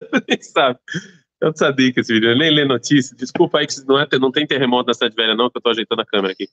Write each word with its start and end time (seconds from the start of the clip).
nem 0.28 0.40
sabe. 0.42 0.78
Eu 1.40 1.48
não 1.48 1.56
sabia 1.56 1.92
que 1.92 2.00
esse 2.00 2.12
vídeo, 2.12 2.30
eu 2.30 2.38
nem 2.38 2.50
lê 2.50 2.64
notícia. 2.64 3.16
Desculpa 3.16 3.58
aí 3.58 3.66
que 3.66 3.74
não, 3.86 4.00
é, 4.00 4.08
não 4.18 4.32
tem 4.32 4.46
terremoto 4.46 4.86
na 4.86 4.94
cidade 4.94 5.14
velha, 5.14 5.34
não, 5.34 5.50
que 5.50 5.58
eu 5.58 5.62
tô 5.62 5.68
ajeitando 5.68 6.00
a 6.00 6.06
câmera 6.06 6.32
aqui. 6.32 6.48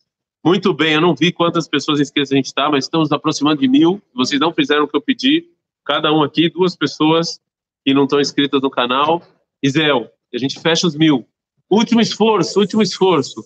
Muito 0.46 0.73
bem, 0.73 0.96
eu 0.96 1.01
não 1.01 1.16
vi 1.16 1.31
quantas 1.31 1.69
pessoas 1.69 2.01
inscritas 2.01 2.32
a 2.32 2.35
gente 2.35 2.48
está, 2.48 2.69
mas 2.69 2.83
estamos 2.83 3.11
aproximando 3.11 3.61
de 3.61 3.67
mil. 3.67 4.01
Vocês 4.14 4.40
não 4.42 4.53
fizeram 4.53 4.83
o 4.83 4.87
que 4.87 4.95
eu 4.95 5.01
pedi. 5.01 5.45
Cada 5.85 6.11
um 6.11 6.21
aqui, 6.21 6.50
duas 6.50 6.75
pessoas 6.75 7.40
que 7.85 7.93
não 7.93 8.04
estão 8.04 8.20
inscritas 8.20 8.61
no 8.61 8.70
canal. 8.70 9.23
Isel, 9.64 10.12
a 10.34 10.38
gente 10.38 10.60
fecha 10.60 10.86
os 10.86 10.96
mil. 10.96 11.25
Último 11.70 12.02
esforço, 12.02 12.60
último 12.60 12.82
esforço. 12.82 13.41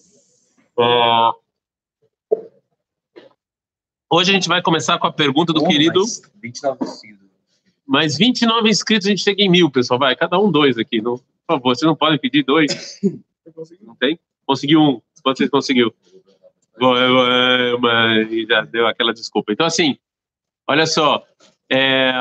É... 0.79 1.31
Hoje 4.11 4.31
a 4.31 4.33
gente 4.33 4.47
vai 4.47 4.61
começar 4.61 4.97
com 4.97 5.05
a 5.05 5.13
pergunta 5.13 5.53
do 5.53 5.63
oh, 5.63 5.67
querido. 5.67 5.99
Mais 5.99 6.21
29 6.41 6.83
inscritos. 6.83 7.26
Mais 7.87 8.17
29 8.17 8.69
inscritos, 8.69 9.07
a 9.07 9.09
gente 9.09 9.23
chega 9.23 9.41
em 9.41 9.49
mil, 9.49 9.71
pessoal. 9.71 9.99
Vai, 9.99 10.15
cada 10.15 10.37
um 10.39 10.51
dois 10.51 10.77
aqui. 10.77 11.01
Não, 11.01 11.17
por 11.17 11.23
favor, 11.47 11.75
vocês 11.75 11.87
não 11.87 11.95
podem 11.95 12.19
pedir 12.19 12.43
dois. 12.43 12.99
Não 13.81 13.95
tem? 13.95 14.19
Conseguiu 14.45 14.81
um. 14.81 15.01
Vocês 15.23 15.49
conseguiu 15.49 15.93
mas 17.79 18.47
já 18.47 18.61
deu 18.61 18.87
aquela 18.87 19.13
desculpa. 19.13 19.51
Então, 19.51 19.65
assim, 19.65 19.97
olha 20.67 20.85
só, 20.85 21.25
é, 21.71 22.11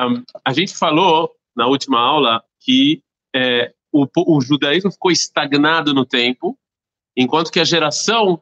a 0.45 0.53
gente 0.53 0.75
falou 0.75 1.31
na 1.55 1.67
última 1.67 2.01
aula 2.01 2.43
que 2.61 3.03
é, 3.35 3.73
o, 3.93 4.07
o, 4.17 4.41
judaísmo 4.41 4.91
ficou 4.91 5.11
estagnado 5.11 5.95
no 5.95 6.05
tempo, 6.05 6.59
enquanto 7.17 7.51
que 7.51 7.61
a 7.61 7.65
geração 7.65 8.41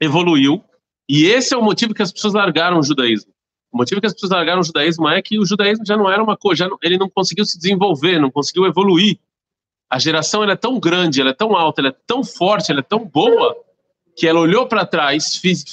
evoluiu, 0.00 0.62
e 1.08 1.26
esse 1.26 1.54
é 1.54 1.56
o 1.56 1.62
motivo 1.62 1.94
que 1.94 2.02
as 2.02 2.12
pessoas 2.12 2.34
largaram 2.34 2.78
o 2.78 2.82
judaísmo. 2.82 3.31
O 3.72 3.78
motivo 3.78 4.00
que 4.00 4.06
as 4.06 4.12
pessoas 4.12 4.30
largaram 4.30 4.60
o 4.60 4.64
judaísmo 4.64 5.08
é 5.08 5.22
que 5.22 5.38
o 5.38 5.46
judaísmo 5.46 5.86
já 5.86 5.96
não 5.96 6.10
era 6.10 6.22
uma 6.22 6.36
coisa, 6.36 6.68
ele 6.82 6.98
não 6.98 7.08
conseguiu 7.08 7.44
se 7.46 7.56
desenvolver, 7.56 8.20
não 8.20 8.30
conseguiu 8.30 8.66
evoluir. 8.66 9.18
A 9.88 9.98
geração 9.98 10.44
é 10.44 10.54
tão 10.54 10.78
grande, 10.78 11.20
ela 11.20 11.30
é 11.30 11.34
tão 11.34 11.56
alta, 11.56 11.80
ela 11.80 11.88
é 11.88 11.96
tão 12.06 12.22
forte, 12.22 12.70
ela 12.70 12.80
é 12.80 12.82
tão 12.82 13.04
boa, 13.06 13.56
que 14.14 14.26
ela 14.26 14.40
olhou 14.40 14.66
para 14.66 14.84
trás, 14.84 15.36
fez, 15.36 15.64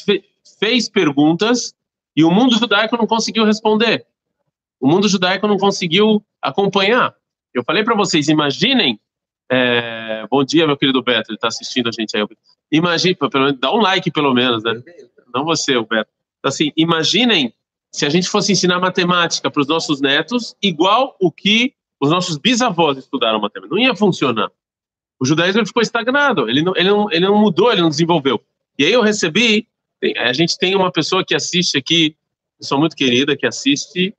fez 0.59 0.87
perguntas 0.89 1.75
e 2.15 2.23
o 2.23 2.31
mundo 2.31 2.55
judaico 2.57 2.97
não 2.97 3.05
conseguiu 3.05 3.43
responder. 3.43 4.05
O 4.79 4.87
mundo 4.87 5.09
judaico 5.09 5.45
não 5.45 5.57
conseguiu 5.57 6.23
acompanhar. 6.41 7.13
Eu 7.53 7.63
falei 7.65 7.83
para 7.83 7.95
vocês, 7.95 8.29
imaginem. 8.29 8.99
É, 9.51 10.25
bom 10.29 10.43
dia, 10.43 10.67
meu 10.67 10.77
querido 10.77 11.01
Beto, 11.01 11.31
ele 11.31 11.35
está 11.35 11.47
assistindo 11.47 11.89
a 11.89 11.91
gente 11.91 12.15
aí. 12.15 12.25
Imagine, 12.71 13.15
pelo 13.15 13.45
menos, 13.45 13.59
dá 13.59 13.73
um 13.73 13.81
like 13.81 14.11
pelo 14.11 14.33
menos, 14.33 14.63
né? 14.63 14.81
Não 15.33 15.43
você, 15.43 15.75
o 15.75 15.85
Beto. 15.85 16.09
Então, 16.39 16.49
assim, 16.49 16.71
imaginem 16.77 17.53
se 17.91 18.05
a 18.05 18.09
gente 18.09 18.29
fosse 18.29 18.51
ensinar 18.51 18.79
matemática 18.79 19.49
para 19.49 19.61
os 19.61 19.67
nossos 19.67 19.99
netos, 19.99 20.55
igual 20.61 21.15
o 21.19 21.31
que 21.31 21.73
os 21.99 22.09
nossos 22.09 22.37
bisavós 22.37 22.97
estudaram 22.97 23.39
matemática. 23.39 23.75
Não 23.75 23.81
ia 23.81 23.95
funcionar. 23.95 24.49
O 25.19 25.25
judaísmo 25.25 25.65
ficou 25.65 25.81
estagnado, 25.81 26.49
ele 26.49 26.61
não, 26.61 26.73
ele, 26.75 26.89
não, 26.89 27.11
ele 27.11 27.25
não 27.25 27.37
mudou, 27.37 27.71
ele 27.71 27.81
não 27.81 27.89
desenvolveu. 27.89 28.41
E 28.77 28.85
aí 28.85 28.93
eu 28.93 29.01
recebi, 29.01 29.67
a 30.17 30.31
gente 30.31 30.57
tem 30.57 30.75
uma 30.75 30.91
pessoa 30.91 31.25
que 31.25 31.35
assiste 31.35 31.77
aqui, 31.77 32.15
pessoa 32.57 32.79
muito 32.79 32.95
querida, 32.95 33.35
que 33.35 33.45
assiste 33.45 34.15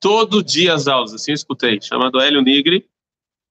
todo 0.00 0.42
dia 0.42 0.74
as 0.74 0.88
aulas, 0.88 1.14
assim 1.14 1.30
eu 1.30 1.36
escutei, 1.36 1.80
chamado 1.80 2.20
Hélio 2.20 2.42
Nigri. 2.42 2.84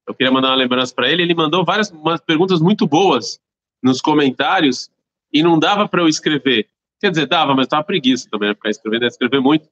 Eu 0.06 0.14
queria 0.14 0.34
mandar 0.34 0.50
uma 0.50 0.56
lembrança 0.56 0.94
para 0.94 1.10
ele. 1.10 1.22
Ele 1.22 1.34
mandou 1.34 1.64
várias 1.64 1.90
perguntas 2.26 2.60
muito 2.60 2.86
boas 2.86 3.40
nos 3.82 4.02
comentários 4.02 4.90
e 5.32 5.42
não 5.42 5.58
dava 5.58 5.88
para 5.88 6.02
eu 6.02 6.08
escrever. 6.08 6.68
Quer 7.02 7.10
dizer, 7.10 7.26
dava, 7.26 7.56
mas 7.56 7.66
estava 7.66 7.84
preguiça 7.84 8.30
também, 8.30 8.50
né, 8.50 8.56
ficar 8.56 8.70
escrevendo, 8.70 9.06
escrever 9.06 9.42
muito. 9.42 9.68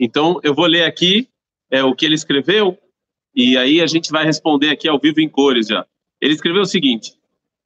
Então, 0.00 0.40
eu 0.42 0.52
vou 0.52 0.66
ler 0.66 0.84
aqui 0.84 1.28
é, 1.70 1.82
o 1.84 1.94
que 1.94 2.04
ele 2.04 2.16
escreveu 2.16 2.76
e 3.34 3.56
aí 3.56 3.80
a 3.80 3.86
gente 3.86 4.10
vai 4.10 4.24
responder 4.24 4.70
aqui 4.70 4.88
ao 4.88 4.98
vivo 4.98 5.20
em 5.20 5.28
cores 5.28 5.68
já. 5.68 5.86
Ele 6.20 6.34
escreveu 6.34 6.62
o 6.62 6.66
seguinte: 6.66 7.12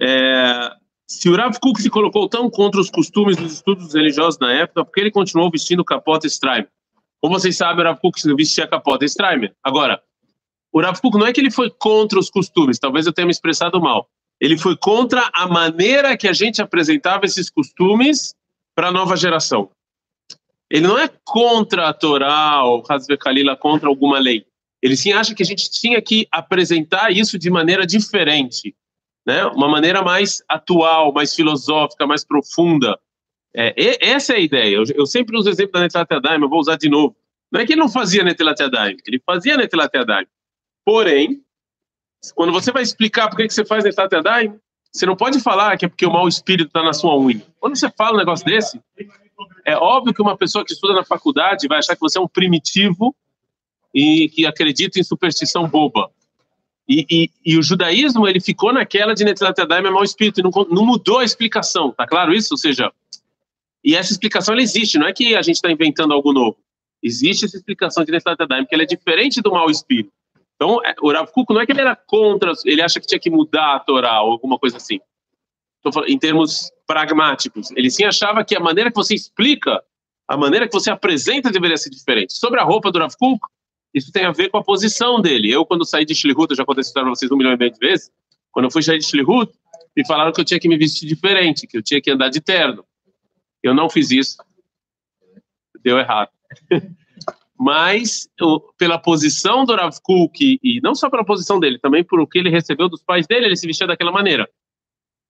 é, 0.00 0.70
se 1.06 1.28
o 1.28 1.37
Rav 1.37 1.59
Kuk 1.61 1.81
se 1.81 1.91
colocou 1.91 2.28
tão 2.28 2.48
contra 2.48 2.81
os 2.81 2.91
costumes 2.91 3.37
dos 3.37 3.55
estudos 3.55 3.94
religiosos 3.94 4.39
na 4.39 4.53
época, 4.53 4.84
porque 4.84 5.00
ele 5.00 5.10
continuou 5.10 5.50
vestindo 5.50 5.84
capota 5.84 6.26
Strymer? 6.26 6.69
Como 7.21 7.38
vocês 7.38 7.56
sabem, 7.56 7.84
o 7.84 7.88
Rav 7.88 7.99
Kuk 7.99 8.21
vestia 8.37 8.66
capota 8.66 9.05
Strymer. 9.05 9.55
Agora, 9.62 10.00
o 10.72 10.81
Rav 10.81 11.00
Kuk 11.00 11.19
não 11.19 11.26
é 11.26 11.32
que 11.32 11.41
ele 11.41 11.50
foi 11.50 11.71
contra 11.71 12.19
os 12.19 12.31
costumes, 12.31 12.78
talvez 12.78 13.06
eu 13.06 13.12
tenha 13.12 13.26
me 13.26 13.32
expressado 13.32 13.81
mal. 13.81 14.09
Ele 14.41 14.59
foi 14.59 14.76
contra 14.76 15.31
a 15.32 15.49
maneira 15.49 16.16
que 16.16 16.28
a 16.28 16.32
gente 16.32 16.60
apresentava 16.60 17.25
esses 17.25 17.49
costumes 17.49 18.34
para 18.76 18.88
a 18.88 18.92
nova 18.92 19.16
geração. 19.16 19.70
Ele 20.70 20.87
não 20.87 20.98
é 20.98 21.09
contra 21.25 21.88
a 21.88 21.94
Torá 21.94 22.62
ou 22.62 22.84
Hazve 22.87 23.16
Kalila, 23.16 23.56
contra 23.56 23.88
alguma 23.88 24.19
lei. 24.19 24.44
Ele 24.82 24.97
sim 24.97 25.12
acha 25.12 25.34
que 25.34 25.42
a 25.42 25.47
gente 25.47 25.70
tinha 25.70 26.00
que 26.03 26.28
apresentar 26.31 27.10
isso 27.10 27.38
de 27.38 27.48
maneira 27.48 27.87
diferente, 27.87 28.76
né? 29.26 29.47
Uma 29.47 29.69
maneira 29.69 30.03
mais 30.03 30.42
atual, 30.48 31.12
mais 31.12 31.34
filosófica, 31.34 32.06
mais 32.06 32.25
profunda. 32.25 32.98
É, 33.54 33.75
essa 34.06 34.34
é 34.34 34.37
a 34.37 34.41
ideia. 34.41 34.76
Eu, 34.76 34.84
eu 34.94 35.06
sempre 35.06 35.37
uso 35.37 35.48
o 35.48 35.53
exemplo 35.53 35.72
da 35.72 35.81
Netilat 35.81 36.10
Yadayim, 36.10 36.43
eu 36.43 36.48
vou 36.48 36.60
usar 36.60 36.76
de 36.76 36.91
novo. 36.91 37.16
Não 37.50 37.60
é 37.60 37.66
que 37.66 37.72
ele 37.72 37.81
não 37.81 37.88
fazia 37.88 38.22
Netilat 38.22 38.60
Yadayim, 38.60 38.97
ele 39.06 39.22
fazia 39.25 39.56
Netilat 39.56 39.91
Yadayim. 39.94 40.26
Porém, 40.84 41.43
quando 42.34 42.53
você 42.53 42.70
vai 42.70 42.82
explicar 42.82 43.31
por 43.31 43.37
que, 43.37 43.47
que 43.47 43.54
você 43.54 43.64
faz 43.64 43.82
Netilat 43.82 44.12
Yadayim, 44.12 44.60
você 44.97 45.07
não 45.07 45.17
pode 45.17 45.41
falar 45.41 45.77
que 45.77 45.84
é 45.84 45.89
porque 45.89 46.07
o 46.07 46.12
mau 46.12 46.27
espírito 46.27 46.69
está 46.69 46.83
na 46.83 46.93
sua 46.93 47.19
unha. 47.19 47.43
Quando 47.61 47.77
você 47.77 47.91
fala 47.91 48.15
um 48.15 48.19
negócio 48.19 48.47
desse, 48.47 48.81
é 49.65 49.77
óbvio 49.77 50.15
que 50.15 50.23
uma 50.23 50.37
pessoa 50.37 50.65
que 50.65 50.73
estuda 50.73 50.95
na 50.95 51.05
faculdade 51.05 51.69
vai 51.69 51.79
achar 51.79 51.95
que 51.95 52.01
você 52.01 52.19
é 52.19 52.21
um 52.21 52.29
primitivo 52.29 53.15
e 53.95 54.29
que 54.31 54.47
acredita 54.47 54.99
em 54.99 55.03
superstição 55.03 55.69
boba. 55.69 56.11
E, 56.89 57.05
e, 57.11 57.31
e, 57.45 57.59
o 57.59 57.62
judaísmo 57.62 58.29
ele 58.29 58.41
ficou 58.41 58.73
naquela 58.73 59.12
de 59.12 59.25
Netilat 59.25 59.59
Yadayim 59.59 59.87
é 59.87 59.91
mau 59.91 60.05
espírito, 60.05 60.41
não, 60.41 60.51
não 60.71 60.87
mudou 60.87 61.19
a 61.19 61.25
explicação, 61.25 61.91
tá 61.91 62.06
claro 62.06 62.33
isso? 62.33 62.55
Ou 62.55 62.59
seja, 62.59 62.93
e 63.85 63.97
essa 63.97 64.12
explicação 64.12 64.55
ela 64.55 64.62
existe, 64.62 64.97
não 64.97 65.06
é 65.06 65.12
que 65.12 65.35
a 65.35 65.43
gente 65.43 65.56
está 65.56 65.71
inventando 65.71 66.12
algo 66.12 66.33
novo. 66.33 66.56
Existe 67.03 67.45
essa 67.45 67.56
explicação 67.56 68.05
de 68.05 68.12
Netilat 68.12 68.39
Yadayim, 68.39 68.67
que 68.67 68.75
ela 68.75 68.85
é 68.85 68.87
diferente 68.87 69.43
do 69.43 69.51
mau 69.51 69.69
espírito. 69.69 70.12
Então, 70.56 70.83
é, 70.84 70.94
o 71.00 71.12
Rav 71.12 71.31
Kuk 71.31 71.53
não 71.53 71.61
é 71.61 71.67
que 71.67 71.72
ele 71.72 71.83
era 71.83 71.94
contra, 71.94 72.53
ele 72.65 72.83
acha 72.83 72.99
que 72.99 73.06
tinha 73.06 73.21
que 73.21 73.31
mudar 73.31 73.77
a 73.77 73.81
Torá 73.81 74.22
ou 74.22 74.33
alguma 74.33 74.59
coisa 74.59 74.78
assim. 74.78 74.99
Falando, 75.93 76.11
em 76.11 76.19
termos 76.19 76.72
pragmáticos, 76.87 77.71
ele 77.72 77.91
sim 77.91 78.05
achava 78.05 78.44
que 78.44 78.56
a 78.56 78.61
maneira 78.61 78.91
que 78.91 78.97
você 78.97 79.15
explica, 79.15 79.83
a 80.27 80.37
maneira 80.37 80.67
que 80.67 80.72
você 80.72 80.91
apresenta 80.91 81.50
deveria 81.50 81.77
ser 81.77 81.91
diferente. 81.91 82.33
Sobre 82.33 82.59
a 82.59 82.65
roupa 82.65 82.91
do 82.91 82.99
Rav 82.99 83.15
Kuk, 83.19 83.39
isso 83.94 84.11
tem 84.11 84.25
a 84.25 84.33
ver 84.33 84.50
com 84.50 84.59
a 84.59 84.65
posição 84.65 85.21
dele. 85.21 85.50
Eu, 85.50 85.65
quando 85.65 85.84
saí 85.84 86.05
de 86.05 86.15
Shlihut, 86.15 86.50
eu 86.50 86.56
já 86.56 86.65
contei 86.65 86.81
história 86.81 87.06
para 87.06 87.15
vocês 87.15 87.31
um 87.31 87.37
milhão 87.37 87.53
e 87.53 87.56
meio 87.56 87.71
de 87.71 87.78
vezes, 87.78 88.11
quando 88.50 88.65
eu 88.65 88.71
fui 88.71 88.83
sair 88.83 88.99
de 88.99 89.05
Shlihut, 89.05 89.53
me 89.97 90.06
falaram 90.06 90.33
que 90.33 90.41
eu 90.41 90.44
tinha 90.44 90.59
que 90.59 90.69
me 90.69 90.77
vestir 90.77 91.06
diferente, 91.06 91.67
que 91.67 91.77
eu 91.77 91.83
tinha 91.83 92.00
que 92.00 92.11
andar 92.11 92.28
de 92.28 92.41
terno. 92.41 92.84
Eu 93.62 93.75
não 93.75 93.88
fiz 93.88 94.11
isso. 94.11 94.37
Deu 95.83 95.99
errado. 95.99 96.31
Mas, 97.66 98.28
eu, 98.38 98.60
pela 98.78 98.97
posição 98.97 99.65
do 99.65 99.75
Rav 99.75 99.93
Kuk, 100.00 100.60
e 100.62 100.81
não 100.81 100.94
só 100.94 101.10
pela 101.10 101.25
posição 101.25 101.59
dele, 101.59 101.81
também 101.81 102.04
por 102.04 102.21
o 102.21 102.27
que 102.27 102.38
ele 102.38 102.49
recebeu 102.49 102.88
dos 102.88 103.03
pais 103.03 103.27
dele, 103.27 103.47
ele 103.47 103.56
se 103.56 103.66
vestia 103.66 103.88
daquela 103.88 104.12
maneira. 104.12 104.49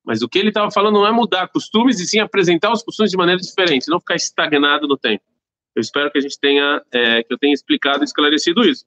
Mas 0.05 0.21
o 0.21 0.29
que 0.29 0.39
ele 0.39 0.49
estava 0.49 0.71
falando 0.71 0.97
não 0.97 1.07
é 1.07 1.11
mudar 1.11 1.49
costumes, 1.49 1.99
e 1.99 2.07
sim 2.07 2.21
apresentar 2.21 2.71
os 2.71 2.83
costumes 2.83 3.11
de 3.11 3.17
maneira 3.17 3.41
diferente, 3.41 3.89
não 3.89 3.99
ficar 3.99 4.17
estagnado 4.17 4.87
no 4.87 4.99
tempo. 4.99 5.25
Eu 5.75 5.81
espero 5.81 6.11
que 6.11 6.19
a 6.19 6.21
gente 6.21 6.39
tenha, 6.39 6.83
é, 6.93 7.23
que 7.23 7.33
eu 7.33 7.39
tenha 7.39 7.55
explicado 7.55 8.03
e 8.03 8.05
esclarecido 8.05 8.63
isso. 8.69 8.85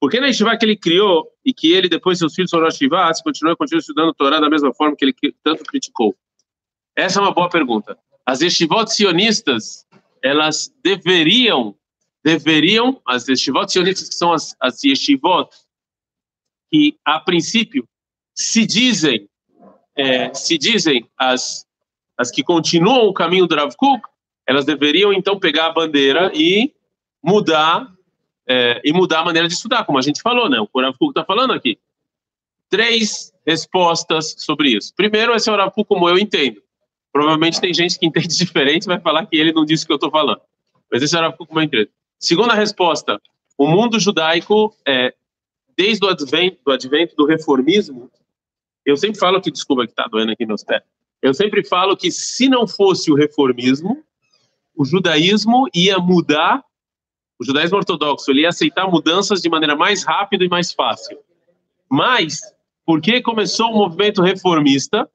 Porque 0.00 0.18
na 0.18 0.28
Yeshiva 0.28 0.56
que 0.56 0.64
ele 0.64 0.76
criou 0.78 1.30
e 1.44 1.52
que 1.52 1.72
ele, 1.72 1.90
depois 1.90 2.16
seus 2.18 2.34
filhos 2.34 2.50
foram 2.50 2.64
Yeshiva, 2.64 3.12
se 3.12 3.22
continua, 3.22 3.54
continua 3.54 3.80
estudando 3.80 4.14
Torá 4.14 4.40
da 4.40 4.48
mesma 4.48 4.72
forma 4.72 4.96
que 4.96 5.04
ele 5.04 5.14
tanto 5.44 5.64
criticou? 5.64 6.16
Essa 6.96 7.18
é 7.18 7.22
uma 7.22 7.34
boa 7.34 7.50
pergunta. 7.50 7.98
As 8.24 8.40
Yeshivot 8.40 8.90
sionistas, 8.90 9.86
elas 10.22 10.72
deveriam, 10.82 11.76
deveriam, 12.26 13.00
as 13.06 13.28
Yeshivot 13.28 13.70
sionistas 13.70 14.08
que 14.08 14.14
são 14.16 14.32
as, 14.32 14.56
as 14.58 14.82
Yeshivot, 14.82 15.48
que 16.68 16.98
a 17.04 17.20
princípio 17.20 17.88
se 18.34 18.66
dizem, 18.66 19.28
é, 19.96 20.34
se 20.34 20.58
dizem 20.58 21.08
as, 21.16 21.64
as 22.18 22.28
que 22.32 22.42
continuam 22.42 23.06
o 23.06 23.14
caminho 23.14 23.46
do 23.46 23.54
Rav 23.54 23.72
Kuk, 23.76 24.02
elas 24.44 24.64
deveriam 24.64 25.12
então 25.12 25.38
pegar 25.38 25.66
a 25.66 25.72
bandeira 25.72 26.32
e 26.34 26.74
mudar 27.22 27.94
é, 28.48 28.80
e 28.84 28.92
mudar 28.92 29.20
a 29.20 29.24
maneira 29.24 29.46
de 29.46 29.54
estudar, 29.54 29.84
como 29.84 29.98
a 29.98 30.02
gente 30.02 30.20
falou, 30.20 30.50
né? 30.50 30.58
O 30.60 30.80
Rav 30.80 30.96
está 31.00 31.24
falando 31.24 31.52
aqui. 31.52 31.78
Três 32.68 33.32
respostas 33.46 34.34
sobre 34.36 34.70
isso. 34.70 34.92
Primeiro, 34.96 35.32
esse 35.32 35.48
é 35.48 35.52
o 35.52 35.56
Rav 35.56 35.72
como 35.86 36.08
eu 36.08 36.18
entendo. 36.18 36.60
Provavelmente 37.12 37.60
tem 37.60 37.72
gente 37.72 37.96
que 37.96 38.04
entende 38.04 38.34
diferente 38.36 38.88
vai 38.88 38.98
falar 38.98 39.26
que 39.26 39.36
ele 39.36 39.52
não 39.52 39.64
disse 39.64 39.84
o 39.84 39.86
que 39.86 39.92
eu 39.92 39.96
estou 39.96 40.10
falando. 40.10 40.40
Mas 40.90 41.04
esse 41.04 41.14
é 41.14 41.20
o 41.20 41.22
Rav 41.22 41.36
como 41.36 41.60
eu 41.60 41.62
entendo. 41.62 41.88
Segunda 42.18 42.54
resposta, 42.54 43.20
o 43.58 43.66
mundo 43.66 44.00
judaico, 44.00 44.74
é, 44.86 45.14
desde 45.76 46.04
o 46.04 46.08
advento, 46.08 46.58
do 46.64 46.72
advento 46.72 47.14
do 47.14 47.26
reformismo, 47.26 48.10
eu 48.84 48.96
sempre 48.96 49.18
falo 49.18 49.40
que, 49.40 49.50
desculpa 49.50 49.84
que 49.84 49.92
está 49.92 50.06
doendo 50.06 50.32
aqui 50.32 50.46
meus 50.46 50.64
pés, 50.64 50.82
eu 51.20 51.34
sempre 51.34 51.64
falo 51.64 51.96
que 51.96 52.10
se 52.10 52.48
não 52.48 52.66
fosse 52.66 53.10
o 53.10 53.14
reformismo, 53.14 54.02
o 54.74 54.84
judaísmo 54.84 55.66
ia 55.74 55.98
mudar, 55.98 56.62
o 57.38 57.44
judaísmo 57.44 57.78
ortodoxo, 57.78 58.30
ele 58.30 58.42
ia 58.42 58.48
aceitar 58.48 58.88
mudanças 58.90 59.40
de 59.42 59.48
maneira 59.48 59.74
mais 59.74 60.04
rápida 60.04 60.44
e 60.44 60.48
mais 60.48 60.72
fácil. 60.72 61.18
Mas, 61.90 62.40
porque 62.84 63.20
começou 63.20 63.70
o 63.70 63.76
movimento 63.76 64.22
reformista, 64.22 65.08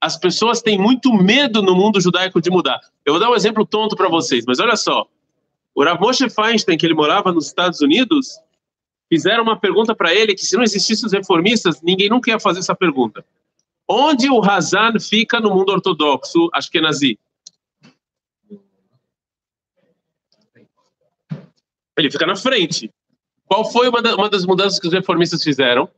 as 0.00 0.16
pessoas 0.18 0.60
têm 0.60 0.78
muito 0.78 1.12
medo 1.12 1.62
no 1.62 1.74
mundo 1.74 2.00
judaico 2.00 2.40
de 2.40 2.50
mudar. 2.50 2.80
Eu 3.04 3.14
vou 3.14 3.20
dar 3.20 3.30
um 3.30 3.36
exemplo 3.36 3.64
tonto 3.64 3.94
para 3.94 4.08
vocês, 4.08 4.44
mas 4.46 4.58
olha 4.58 4.76
só. 4.76 5.06
O 5.74 5.82
Rav 5.82 6.00
Moshe 6.00 6.28
Feinstein, 6.28 6.76
que 6.76 6.86
ele 6.86 6.94
morava 6.94 7.32
nos 7.32 7.46
Estados 7.46 7.80
Unidos, 7.80 8.38
fizeram 9.08 9.42
uma 9.42 9.58
pergunta 9.58 9.94
para 9.94 10.14
ele 10.14 10.34
que 10.34 10.44
se 10.44 10.56
não 10.56 10.62
existissem 10.62 11.06
os 11.06 11.12
reformistas, 11.12 11.80
ninguém 11.82 12.08
nunca 12.08 12.30
ia 12.30 12.38
fazer 12.38 12.60
essa 12.60 12.74
pergunta. 12.74 13.24
Onde 13.88 14.30
o 14.30 14.42
Hazan 14.42 14.98
fica 15.00 15.40
no 15.40 15.50
mundo 15.50 15.70
ortodoxo 15.72 16.48
Ashkenazi? 16.52 17.18
Ele 21.96 22.10
fica 22.10 22.26
na 22.26 22.36
frente. 22.36 22.90
Qual 23.44 23.70
foi 23.70 23.88
uma, 23.88 24.00
da, 24.00 24.14
uma 24.14 24.30
das 24.30 24.46
mudanças 24.46 24.78
que 24.78 24.86
os 24.86 24.92
reformistas 24.94 25.42
fizeram? 25.42 25.90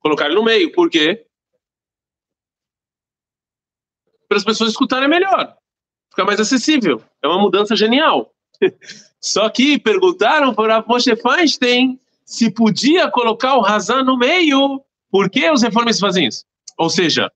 Colocar 0.00 0.26
ele 0.26 0.36
no 0.36 0.44
meio. 0.44 0.72
Por 0.72 0.88
quê? 0.88 1.26
Para 4.26 4.38
as 4.38 4.44
pessoas 4.44 4.70
escutarem 4.70 5.08
melhor. 5.08 5.54
Ficar 6.10 6.24
mais 6.24 6.40
acessível. 6.40 7.02
É 7.22 7.28
uma 7.28 7.38
mudança 7.38 7.76
genial. 7.76 8.32
Só 9.20 9.48
que 9.48 9.78
perguntaram 9.78 10.54
para 10.54 10.84
Moshe 10.86 11.14
Feinstein 11.16 11.98
se 12.24 12.50
podia 12.50 13.10
colocar 13.10 13.56
o 13.56 13.64
Hazan 13.64 14.04
no 14.04 14.18
meio. 14.18 14.82
Por 15.10 15.30
que 15.30 15.50
os 15.50 15.62
reformistas 15.62 16.00
fazem 16.00 16.26
isso? 16.26 16.44
Ou 16.76 16.90
seja, 16.90 17.30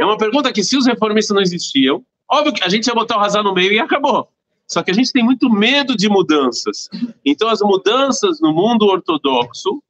é 0.00 0.04
uma 0.04 0.16
pergunta 0.16 0.52
que 0.52 0.64
se 0.64 0.76
os 0.76 0.86
reformistas 0.86 1.34
não 1.34 1.42
existiam, 1.42 2.04
óbvio 2.30 2.54
que 2.54 2.64
a 2.64 2.68
gente 2.68 2.86
ia 2.86 2.94
botar 2.94 3.18
o 3.18 3.20
Hazan 3.20 3.42
no 3.42 3.54
meio 3.54 3.72
e 3.72 3.78
acabou. 3.78 4.28
Só 4.66 4.82
que 4.82 4.90
a 4.90 4.94
gente 4.94 5.12
tem 5.12 5.22
muito 5.22 5.48
medo 5.48 5.96
de 5.96 6.08
mudanças. 6.08 6.90
Então, 7.24 7.48
as 7.48 7.60
mudanças 7.60 8.40
no 8.40 8.52
mundo 8.52 8.86
ortodoxo, 8.86 9.82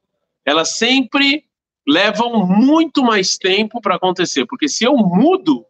elas 0.44 0.76
sempre 0.76 1.44
levam 1.86 2.46
muito 2.46 3.02
mais 3.02 3.36
tempo 3.36 3.80
para 3.80 3.96
acontecer. 3.96 4.46
Porque 4.46 4.68
se 4.68 4.84
eu 4.84 4.96
mudo, 4.96 5.64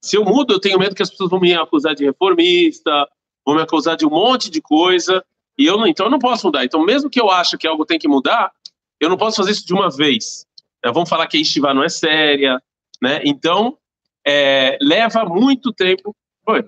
se 0.00 0.16
eu 0.16 0.24
mudo, 0.24 0.54
eu 0.54 0.60
tenho 0.60 0.78
medo 0.78 0.94
que 0.94 1.02
as 1.02 1.10
pessoas 1.10 1.30
vão 1.30 1.40
me 1.40 1.54
acusar 1.54 1.94
de 1.94 2.04
reformista, 2.04 3.08
vão 3.46 3.54
me 3.54 3.62
acusar 3.62 3.96
de 3.96 4.04
um 4.04 4.10
monte 4.10 4.50
de 4.50 4.60
coisa, 4.60 5.24
e 5.56 5.64
eu 5.64 5.78
não, 5.78 5.86
então 5.86 6.06
eu 6.06 6.10
não 6.10 6.18
posso 6.18 6.46
mudar. 6.46 6.64
Então, 6.64 6.84
mesmo 6.84 7.08
que 7.08 7.20
eu 7.20 7.30
ache 7.30 7.56
que 7.56 7.66
algo 7.66 7.86
tem 7.86 7.98
que 7.98 8.08
mudar, 8.08 8.52
eu 9.00 9.08
não 9.08 9.16
posso 9.16 9.36
fazer 9.36 9.52
isso 9.52 9.66
de 9.66 9.72
uma 9.72 9.88
vez. 9.88 10.44
É, 10.84 10.90
vamos 10.90 11.08
falar 11.08 11.26
que 11.28 11.36
a 11.36 11.40
estiva 11.40 11.72
não 11.72 11.84
é 11.84 11.88
séria, 11.88 12.60
né? 13.00 13.20
Então, 13.24 13.78
é, 14.26 14.76
leva 14.82 15.24
muito 15.24 15.72
tempo. 15.72 16.14
Oi, 16.46 16.64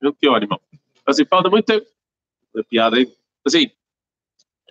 meu 0.00 0.12
pior, 0.12 0.42
irmão. 0.42 0.60
Assim, 1.06 1.24
falta 1.24 1.48
muito 1.48 1.64
tempo. 1.64 1.86
É 2.56 2.62
piada 2.62 2.96
aí. 2.96 3.10
Assim, 3.44 3.70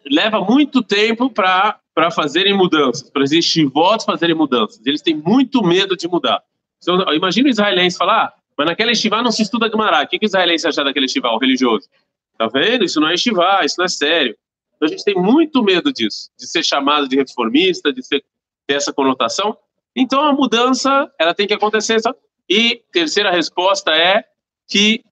leva 0.06 0.40
muito 0.40 0.84
tempo 0.84 1.30
para 1.30 1.82
para 1.94 2.10
fazerem 2.10 2.56
mudanças, 2.56 3.10
para 3.10 3.22
existir 3.22 3.66
votos 3.66 4.06
fazerem 4.06 4.34
mudanças. 4.34 4.82
Eles 4.86 5.02
têm 5.02 5.14
muito 5.16 5.62
medo 5.62 5.98
de 5.98 6.08
mudar. 6.08 6.42
Então, 6.82 7.14
imagina 7.14 7.48
o 7.48 7.52
israelense 7.52 7.98
falar, 7.98 8.28
ah, 8.28 8.34
mas 8.62 8.68
naquela 8.68 8.92
estivá 8.92 9.24
não 9.24 9.32
se 9.32 9.42
estuda 9.42 9.68
Gemara. 9.68 10.04
O 10.04 10.08
que, 10.08 10.20
que 10.20 10.26
o 10.26 10.28
israelense 10.28 10.68
acha 10.68 10.84
daquele 10.84 11.08
estivá, 11.08 11.32
o 11.32 11.40
religioso? 11.40 11.90
Tá 12.38 12.48
vendo? 12.48 12.86
Isso 12.86 13.00
não 13.02 13.08
é 13.08 13.16
estivá, 13.16 13.66
isso 13.66 13.74
não 13.80 13.86
é 13.86 13.90
sério. 13.90 14.38
Então 14.76 14.86
a 14.86 14.92
gente 14.92 15.04
tem 15.04 15.16
muito 15.16 15.64
medo 15.64 15.92
disso, 15.92 16.30
de 16.38 16.48
ser 16.48 16.64
chamado 16.64 17.08
de 17.08 17.16
reformista, 17.16 17.92
de 17.92 18.04
ser, 18.04 18.24
ter 18.68 18.76
essa 18.76 18.94
conotação. 18.94 19.58
Então 19.96 20.22
a 20.22 20.32
mudança, 20.32 21.12
ela 21.20 21.34
tem 21.34 21.48
que 21.48 21.56
acontecer. 21.56 22.00
Sabe? 22.02 22.20
E 22.48 22.84
terceira 22.92 23.32
resposta 23.32 23.90
é 23.96 24.24
que 24.70 25.04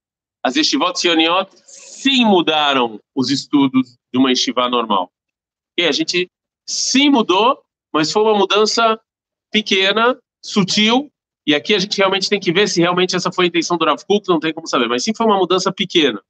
as 0.44 0.56
estivot 0.56 1.00
sioniot 1.00 1.50
sim 1.66 2.24
mudaram 2.26 3.00
os 3.16 3.32
estudos 3.32 3.98
de 4.14 4.20
uma 4.20 4.32
estivá 4.32 4.70
normal. 4.70 5.12
E 5.76 5.88
a 5.88 5.92
gente 5.92 6.30
sim 6.68 7.10
mudou, 7.10 7.60
mas 7.92 8.12
foi 8.12 8.22
uma 8.22 8.38
mudança 8.38 9.00
pequena, 9.52 10.16
sutil, 10.40 11.12
e 11.50 11.56
aqui 11.56 11.74
a 11.74 11.80
gente 11.80 11.98
realmente 11.98 12.30
tem 12.30 12.40
que 12.40 12.54
ver 12.54 12.70
se 12.70 12.80
realmente 12.80 13.16
essa 13.16 13.32
foi 13.32 13.46
a 13.46 13.48
intenção 13.48 13.76
do 13.76 13.84
Rav 13.84 14.00
Kuk, 14.06 14.30
não 14.30 14.40
tem 14.40 14.54
como 14.54 14.68
saber, 14.68 14.88
mas 14.88 15.04
sim 15.04 15.16
foi 15.16 15.26
uma 15.26 15.36
mudança 15.36 15.72
pequena. 15.72 16.22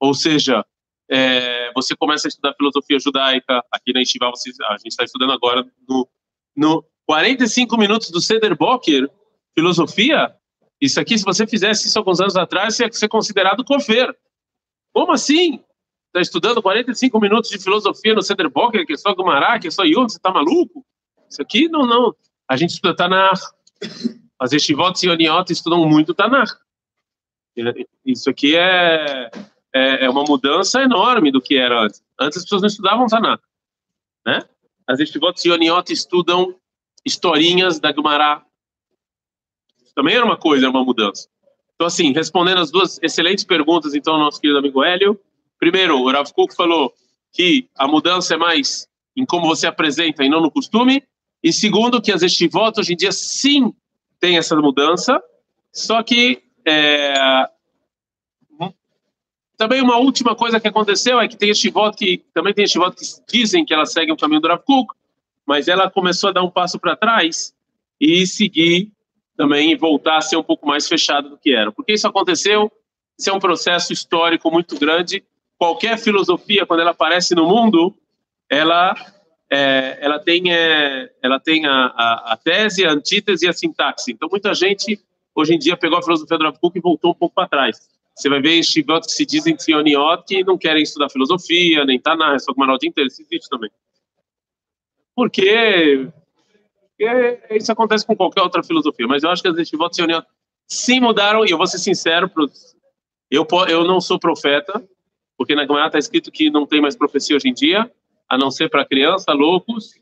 Ou 0.00 0.12
seja, 0.12 0.66
é, 1.08 1.72
você 1.72 1.94
começa 1.94 2.26
a 2.26 2.28
estudar 2.30 2.54
filosofia 2.54 2.98
judaica, 2.98 3.64
aqui 3.70 3.92
na 3.92 4.02
Estivá 4.02 4.26
a 4.26 4.76
gente 4.76 4.88
está 4.88 5.04
estudando 5.04 5.30
agora 5.30 5.64
no, 5.88 6.08
no 6.56 6.84
45 7.06 7.78
minutos 7.78 8.10
do 8.10 8.20
Seder 8.20 8.58
Boker, 8.58 9.08
filosofia, 9.56 10.34
isso 10.80 11.00
aqui, 11.00 11.16
se 11.16 11.24
você 11.24 11.46
fizesse 11.46 11.86
isso 11.86 11.96
alguns 11.96 12.20
anos 12.20 12.34
atrás, 12.34 12.76
ia 12.80 12.90
ser 12.90 13.06
considerado 13.06 13.64
cofer. 13.64 14.12
Como 14.92 15.12
assim? 15.12 15.60
Está 16.08 16.20
estudando 16.20 16.60
45 16.60 17.20
minutos 17.20 17.48
de 17.48 17.62
filosofia 17.62 18.12
no 18.12 18.22
Seder 18.22 18.50
Boker, 18.50 18.84
que 18.84 18.94
é 18.94 18.96
só 18.96 19.14
Gumará, 19.14 19.56
que 19.56 19.68
é 19.68 19.70
só 19.70 19.84
Yud, 19.84 20.10
você 20.10 20.18
está 20.18 20.32
maluco? 20.32 20.84
Isso 21.30 21.40
aqui, 21.40 21.68
não, 21.68 21.86
não. 21.86 22.12
A 22.48 22.56
gente 22.56 22.70
estuda 22.70 22.96
Tanakh. 22.96 23.38
As 24.44 24.52
Estivot 24.52 25.02
e 25.02 25.08
Oniot 25.08 25.50
estudam 25.50 25.88
muito 25.88 26.12
Tanakh. 26.12 26.50
Isso 28.04 28.28
aqui 28.28 28.54
é, 28.54 29.30
é, 29.74 30.04
é, 30.04 30.10
uma 30.10 30.22
mudança 30.22 30.82
enorme 30.82 31.32
do 31.32 31.40
que 31.40 31.56
era 31.56 31.84
antes. 31.84 32.04
Antes 32.20 32.36
as 32.36 32.44
pessoas 32.44 32.60
não 32.60 32.68
estudavam 32.68 33.06
Tanakh. 33.06 33.42
Né? 34.26 34.46
As 34.86 35.00
Estivot 35.00 35.40
e 35.42 35.50
Oniot 35.50 35.90
estudam 35.90 36.54
historinhas 37.06 37.80
da 37.80 37.90
Gumará, 37.90 38.44
também 39.94 40.14
era 40.14 40.26
uma 40.26 40.36
coisa, 40.36 40.66
era 40.66 40.70
uma 40.70 40.84
mudança. 40.84 41.26
Então, 41.74 41.86
assim, 41.86 42.12
respondendo 42.12 42.58
as 42.60 42.70
duas 42.70 42.98
excelentes 43.02 43.44
perguntas, 43.44 43.94
então, 43.94 44.18
nosso 44.18 44.42
querido 44.42 44.58
amigo 44.58 44.84
Hélio. 44.84 45.18
Primeiro, 45.58 45.98
o 45.98 46.10
Rav 46.12 46.30
Kuk 46.34 46.54
falou 46.54 46.92
que 47.32 47.66
a 47.74 47.88
mudança 47.88 48.34
é 48.34 48.36
mais 48.36 48.86
em 49.16 49.24
como 49.24 49.46
você 49.46 49.66
apresenta 49.66 50.22
e 50.22 50.28
não 50.28 50.42
no 50.42 50.50
costume. 50.50 51.02
E 51.42 51.50
segundo, 51.50 52.02
que 52.02 52.12
as 52.12 52.20
estivotas 52.20 52.84
hoje 52.84 52.92
em 52.92 52.96
dia 52.96 53.10
sim 53.10 53.72
tem 54.20 54.36
essa 54.38 54.56
mudança, 54.56 55.22
só 55.72 56.02
que 56.02 56.42
é, 56.66 57.48
também 59.56 59.80
uma 59.80 59.98
última 59.98 60.34
coisa 60.34 60.58
que 60.58 60.68
aconteceu 60.68 61.20
é 61.20 61.28
que 61.28 61.36
tem 61.36 61.50
estivot 61.50 61.96
que 61.96 62.24
também 62.32 62.52
tem 62.52 62.64
estivot 62.64 62.94
que 62.96 63.04
dizem 63.28 63.64
que 63.64 63.72
ela 63.72 63.86
segue 63.86 64.12
o 64.12 64.16
caminho 64.16 64.40
do 64.40 64.48
Rav 64.48 64.62
Kuk, 64.64 64.94
mas 65.46 65.68
ela 65.68 65.90
começou 65.90 66.30
a 66.30 66.32
dar 66.32 66.42
um 66.42 66.50
passo 66.50 66.78
para 66.78 66.96
trás 66.96 67.54
e 68.00 68.26
seguir 68.26 68.90
também 69.36 69.76
voltar 69.76 70.18
a 70.18 70.20
ser 70.20 70.36
um 70.36 70.42
pouco 70.42 70.66
mais 70.66 70.88
fechado 70.88 71.30
do 71.30 71.38
que 71.38 71.54
era. 71.54 71.70
Porque 71.72 71.92
isso 71.92 72.06
aconteceu, 72.06 72.70
isso 73.18 73.30
é 73.30 73.32
um 73.32 73.38
processo 73.38 73.92
histórico 73.92 74.50
muito 74.50 74.78
grande. 74.78 75.24
Qualquer 75.58 75.98
filosofia, 75.98 76.66
quando 76.66 76.80
ela 76.80 76.90
aparece 76.90 77.34
no 77.34 77.46
mundo, 77.46 77.94
ela 78.48 78.94
é, 79.54 79.98
ela 80.00 80.18
tem, 80.18 80.52
é, 80.52 81.10
ela 81.22 81.38
tem 81.38 81.64
a, 81.64 81.86
a, 81.86 82.32
a, 82.32 82.36
tese, 82.36 82.84
a 82.84 82.90
antítese 82.90 83.46
e 83.46 83.48
a 83.48 83.52
sintaxe. 83.52 84.10
Então, 84.10 84.28
muita 84.28 84.52
gente, 84.52 85.00
hoje 85.32 85.54
em 85.54 85.58
dia, 85.58 85.76
pegou 85.76 85.96
a 85.96 86.02
filosofia 86.02 86.36
do 86.36 86.44
Rav 86.44 86.56
e 86.74 86.80
voltou 86.80 87.12
um 87.12 87.14
pouco 87.14 87.34
para 87.34 87.48
trás. 87.48 87.88
Você 88.16 88.28
vai 88.28 88.40
ver 88.40 88.58
estigotes 88.58 89.10
que 89.10 89.14
se 89.14 89.24
dizem 89.24 89.54
tsioniot 89.54 90.24
que 90.26 90.42
não 90.42 90.58
querem 90.58 90.82
estudar 90.82 91.08
filosofia, 91.08 91.84
nem 91.84 92.00
tá 92.00 92.16
na 92.16 92.36
só 92.38 92.52
com 92.52 92.62
o 92.62 92.78
dia 92.78 92.88
inteiro, 92.88 93.08
isso 93.08 93.22
existe 93.22 93.48
também. 93.48 93.70
Porque 95.14 96.08
porque 96.96 97.40
isso 97.50 97.70
acontece 97.72 98.06
com 98.06 98.16
qualquer 98.16 98.42
outra 98.42 98.62
filosofia. 98.62 99.06
Mas 99.06 99.22
eu 99.22 99.30
acho 99.30 99.42
que 99.42 99.48
as 99.48 99.58
estivotas 99.58 99.96
sionianas 99.96 100.24
sim 100.66 101.00
mudaram, 101.00 101.44
e 101.44 101.50
eu 101.50 101.58
vou 101.58 101.66
ser 101.66 101.78
sincero, 101.78 102.30
eu, 103.30 103.46
eu 103.68 103.84
não 103.84 104.00
sou 104.00 104.18
profeta, 104.18 104.82
porque 105.36 105.54
na 105.54 105.62
Gemara 105.62 105.86
está 105.86 105.98
escrito 105.98 106.30
que 106.30 106.50
não 106.50 106.66
tem 106.66 106.80
mais 106.80 106.96
profecia 106.96 107.36
hoje 107.36 107.48
em 107.48 107.54
dia, 107.54 107.90
a 108.34 108.38
não 108.38 108.50
ser 108.50 108.68
para 108.68 108.84
criança, 108.84 109.32
loucos, 109.32 109.94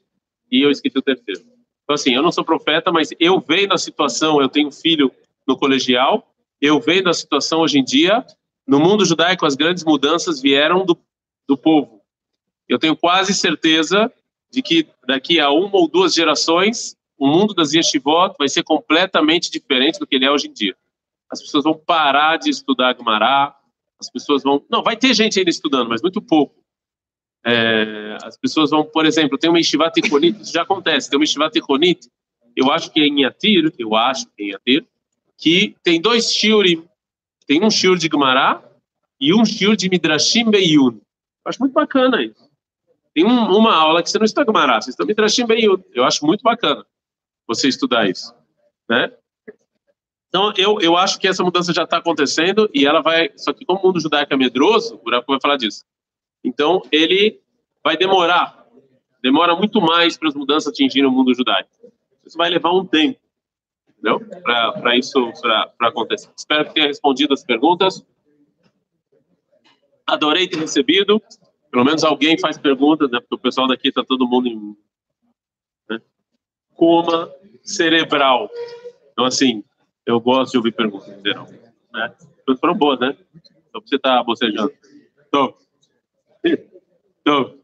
e 0.50 0.62
eu 0.64 0.70
esqueci 0.70 0.98
o 0.98 1.02
terceiro. 1.02 1.42
Então, 1.84 1.94
assim, 1.94 2.14
eu 2.14 2.22
não 2.22 2.32
sou 2.32 2.42
profeta, 2.44 2.90
mas 2.90 3.10
eu 3.20 3.38
vejo 3.40 3.72
a 3.72 3.78
situação, 3.78 4.40
eu 4.40 4.48
tenho 4.48 4.70
filho 4.70 5.12
no 5.46 5.56
colegial, 5.56 6.34
eu 6.60 6.80
vejo 6.80 7.08
a 7.08 7.12
situação 7.12 7.60
hoje 7.60 7.78
em 7.78 7.84
dia, 7.84 8.24
no 8.66 8.80
mundo 8.80 9.04
judaico, 9.04 9.44
as 9.44 9.54
grandes 9.54 9.84
mudanças 9.84 10.40
vieram 10.40 10.86
do, 10.86 10.98
do 11.46 11.56
povo. 11.56 12.00
Eu 12.66 12.78
tenho 12.78 12.96
quase 12.96 13.34
certeza 13.34 14.10
de 14.50 14.62
que 14.62 14.86
daqui 15.06 15.38
a 15.38 15.50
uma 15.50 15.76
ou 15.76 15.88
duas 15.88 16.14
gerações 16.14 16.96
o 17.18 17.26
mundo 17.26 17.52
das 17.52 17.74
yeshivot 17.74 18.34
vai 18.38 18.48
ser 18.48 18.62
completamente 18.62 19.50
diferente 19.50 19.98
do 19.98 20.06
que 20.06 20.16
ele 20.16 20.24
é 20.24 20.30
hoje 20.30 20.48
em 20.48 20.52
dia. 20.52 20.74
As 21.30 21.40
pessoas 21.40 21.64
vão 21.64 21.74
parar 21.74 22.38
de 22.38 22.50
estudar 22.50 22.96
Gemara, 22.96 23.54
as 24.00 24.10
pessoas 24.10 24.42
vão... 24.42 24.64
Não, 24.70 24.82
vai 24.82 24.96
ter 24.96 25.14
gente 25.14 25.38
ainda 25.38 25.50
estudando, 25.50 25.88
mas 25.88 26.00
muito 26.00 26.20
pouco. 26.20 26.61
É, 27.44 28.16
as 28.22 28.36
pessoas 28.36 28.70
vão, 28.70 28.84
por 28.84 29.04
exemplo, 29.04 29.36
tem 29.36 29.50
uma 29.50 29.58
yeshiva 29.58 29.90
ticonit, 29.90 30.40
isso 30.40 30.52
já 30.52 30.62
acontece, 30.62 31.10
tem 31.10 31.18
uma 31.18 31.24
yeshiva 31.24 31.50
ticonit, 31.50 32.08
eu 32.56 32.70
acho 32.70 32.90
que 32.92 33.00
é 33.00 33.06
em 33.06 33.22
Yatir, 33.22 33.72
eu 33.78 33.96
acho 33.96 34.26
que 34.26 34.42
é 34.42 34.46
em 34.46 34.50
Yatir, 34.50 34.86
que 35.36 35.74
tem 35.82 36.00
dois 36.00 36.32
shiurim, 36.32 36.86
tem 37.46 37.64
um 37.64 37.70
shiur 37.70 37.96
de 37.96 38.08
Gemara 38.08 38.62
e 39.20 39.34
um 39.34 39.44
shiur 39.44 39.74
de 39.76 39.88
Midrashim 39.88 40.50
Beyun. 40.50 40.92
Eu 41.44 41.48
acho 41.48 41.58
muito 41.58 41.72
bacana 41.72 42.22
isso. 42.22 42.48
Tem 43.14 43.24
um, 43.24 43.56
uma 43.56 43.74
aula 43.74 44.02
que 44.02 44.10
você 44.10 44.18
não 44.18 44.24
estuda 44.24 44.44
Gumará, 44.44 44.80
você 44.80 44.90
estuda 44.90 45.06
Midrashim 45.06 45.46
Beyud. 45.46 45.82
Eu 45.92 46.04
acho 46.04 46.24
muito 46.24 46.42
bacana 46.42 46.86
você 47.46 47.68
estudar 47.68 48.08
isso, 48.08 48.32
né? 48.88 49.12
Então, 50.28 50.52
eu, 50.56 50.80
eu 50.80 50.96
acho 50.96 51.18
que 51.18 51.28
essa 51.28 51.44
mudança 51.44 51.74
já 51.74 51.82
está 51.82 51.98
acontecendo 51.98 52.70
e 52.72 52.86
ela 52.86 53.02
vai... 53.02 53.30
Só 53.36 53.52
que 53.52 53.66
como 53.66 53.80
o 53.80 53.82
mundo 53.82 54.00
judaico 54.00 54.32
é 54.32 54.36
medroso, 54.36 54.94
o 54.94 54.98
Buraco 54.98 55.30
vai 55.30 55.38
falar 55.38 55.58
disso. 55.58 55.84
Então, 56.44 56.82
ele 56.90 57.40
vai 57.82 57.96
demorar. 57.96 58.66
demora 59.22 59.54
muito 59.54 59.80
mais 59.80 60.16
para 60.16 60.28
as 60.28 60.34
mudanças 60.34 60.72
atingirem 60.72 61.08
o 61.08 61.12
mundo 61.12 61.34
judaico. 61.34 61.70
Isso 62.24 62.36
vai 62.36 62.50
levar 62.50 62.72
um 62.72 62.84
tempo, 62.84 63.18
entendeu? 63.90 64.20
Para 64.42 64.96
isso 64.96 65.32
para 65.40 65.88
acontecer. 65.88 66.30
Espero 66.36 66.64
que 66.64 66.74
tenha 66.74 66.86
respondido 66.86 67.32
as 67.34 67.44
perguntas. 67.44 68.04
Adorei 70.06 70.48
ter 70.48 70.58
recebido. 70.58 71.22
Pelo 71.70 71.84
menos 71.84 72.04
alguém 72.04 72.38
faz 72.38 72.58
perguntas, 72.58 73.10
né? 73.10 73.20
Porque 73.20 73.34
o 73.34 73.38
pessoal 73.38 73.66
daqui 73.66 73.88
está 73.88 74.04
todo 74.04 74.28
mundo 74.28 74.46
em 74.46 74.76
né? 75.88 76.00
coma 76.74 77.32
cerebral. 77.62 78.50
Então, 79.12 79.24
assim, 79.24 79.64
eu 80.04 80.20
gosto 80.20 80.52
de 80.52 80.58
ouvir 80.58 80.72
perguntas 80.72 81.08
em 81.08 81.22
geral. 81.22 81.46
Né? 81.92 82.14
Foram 82.60 82.74
boas, 82.74 83.00
né? 83.00 83.16
Para 83.70 83.80
você 83.80 83.96
estar 83.96 84.18
tá 84.18 84.22
bocejando. 84.22 84.72
Então, 85.28 85.54
então 86.44 87.54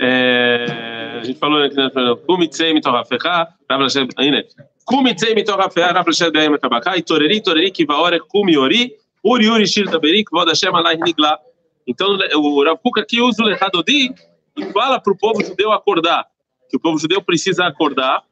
é, 0.00 1.18
a 1.20 1.24
gente 1.24 1.38
falou 1.38 1.62
aqui, 1.62 1.76
né? 1.76 1.90
Kumitzei 2.26 2.74
mitorafecha, 2.74 3.48
Rav 3.70 3.82
Lashem, 3.82 4.08
ainda. 4.16 4.44
Kumitzei 4.84 5.34
mitorafecha, 5.34 5.92
Rav 5.92 6.06
Lashem 6.06 6.30
be'em 6.30 6.54
etabaka, 6.54 6.96
itoreri, 6.96 7.40
toreri, 7.40 7.70
kivaore, 7.70 8.20
kumiori, 8.20 8.92
uri, 9.22 9.48
uri, 9.48 9.66
shir 9.66 9.88
taberi, 9.90 10.24
kvod 10.24 10.48
Hashem 10.48 10.74
alai 10.74 10.96
nigla. 10.96 11.38
Então, 11.86 12.18
o 12.34 12.64
Rav 12.64 12.78
Kuk 12.82 13.00
aqui 13.00 13.20
usa 13.20 13.42
o 13.42 13.46
Lechadodi 13.46 14.14
e 14.56 14.72
fala 14.72 15.00
para 15.00 15.12
o 15.12 15.16
povo 15.16 15.42
judeu 15.44 15.72
acordar, 15.72 16.26
que 16.68 16.76
o 16.76 16.80
povo 16.80 16.98
judeu 16.98 17.22
precisa 17.22 17.66
acordar, 17.66 18.22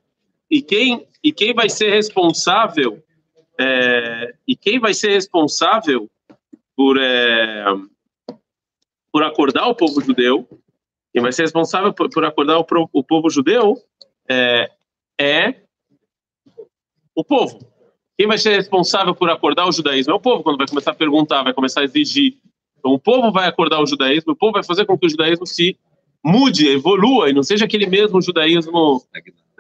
e 0.51 0.61
quem, 0.61 1.07
e 1.23 1.33
quem 1.33 1.55
vai 1.55 1.69
ser 1.69 1.91
responsável, 1.91 3.03
é, 3.59 4.35
e 4.47 4.57
quem 4.57 4.79
vai 4.79 4.95
ser 4.95 5.11
responsável 5.11 6.11
por, 6.77 6.99
é, 6.99 7.65
por 9.13 9.23
acordar 9.23 9.69
o 9.69 9.75
povo 9.75 10.01
judeu, 10.01 10.49
quem 11.13 11.23
vai 11.23 11.33
ser 11.33 11.43
responsável 11.43 11.93
por, 11.93 12.09
por 12.09 12.25
acordar 12.25 12.59
o, 12.59 12.67
o, 12.93 13.05
povo 13.05 13.29
judeu 13.29 13.77
é, 14.29 14.71
é 15.21 15.63
o 17.15 17.23
povo. 17.23 17.59
Quem 18.17 18.27
vai 18.27 18.39
ser 18.39 18.57
responsável 18.57 19.15
por 19.15 19.29
acordar 19.29 19.69
o 19.69 19.73
judaísmo 19.73 20.13
é 20.13 20.17
o 20.17 20.21
povo, 20.21 20.43
quando 20.43 20.57
vai 20.57 20.67
começar 20.67 20.93
a 20.93 20.95
perguntar, 20.95 21.43
vai 21.43 21.53
começar 21.53 21.81
a 21.81 21.85
exigir. 21.85 22.39
Então, 22.79 22.93
o 22.93 22.99
povo 22.99 23.31
vai 23.31 23.47
acordar 23.47 23.81
o 23.81 23.87
judaísmo, 23.87 24.33
o 24.33 24.37
povo 24.37 24.53
vai 24.53 24.65
fazer 24.65 24.87
com 24.87 24.99
que 24.99 25.07
o 25.07 25.11
judaísmo 25.11 25.47
se 25.47 25.79
mude, 26.25 26.69
evolua, 26.69 27.29
e 27.29 27.33
não 27.33 27.43
seja 27.43 27.65
aquele 27.65 27.87
mesmo 27.87 28.23
judaísmo 28.23 29.03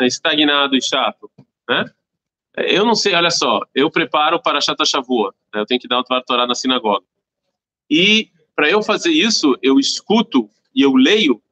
estagnado 0.01 0.77
e 0.77 0.83
chato. 0.83 1.31
Né? 1.69 1.85
Eu 2.57 2.85
não 2.85 2.95
sei, 2.95 3.15
olha 3.15 3.31
só, 3.31 3.61
eu 3.75 3.91
preparo 3.91 4.41
para 4.41 4.61
Chata 4.61 4.85
Shavua, 4.85 5.35
né? 5.55 5.61
eu 5.61 5.67
tenho 5.67 5.81
que 5.81 5.89
dar 5.89 6.01
o 6.01 6.23
Torá 6.23 6.47
na 6.47 6.55
sinagoga. 6.55 7.05
E 7.91 8.31
para 8.55 8.71
eu 8.71 8.83
fazer 8.83 9.11
isso, 9.11 9.57
eu 9.63 9.79
escuto 9.79 10.51
e 10.75 10.83
eu 10.83 10.95
leio, 10.95 11.43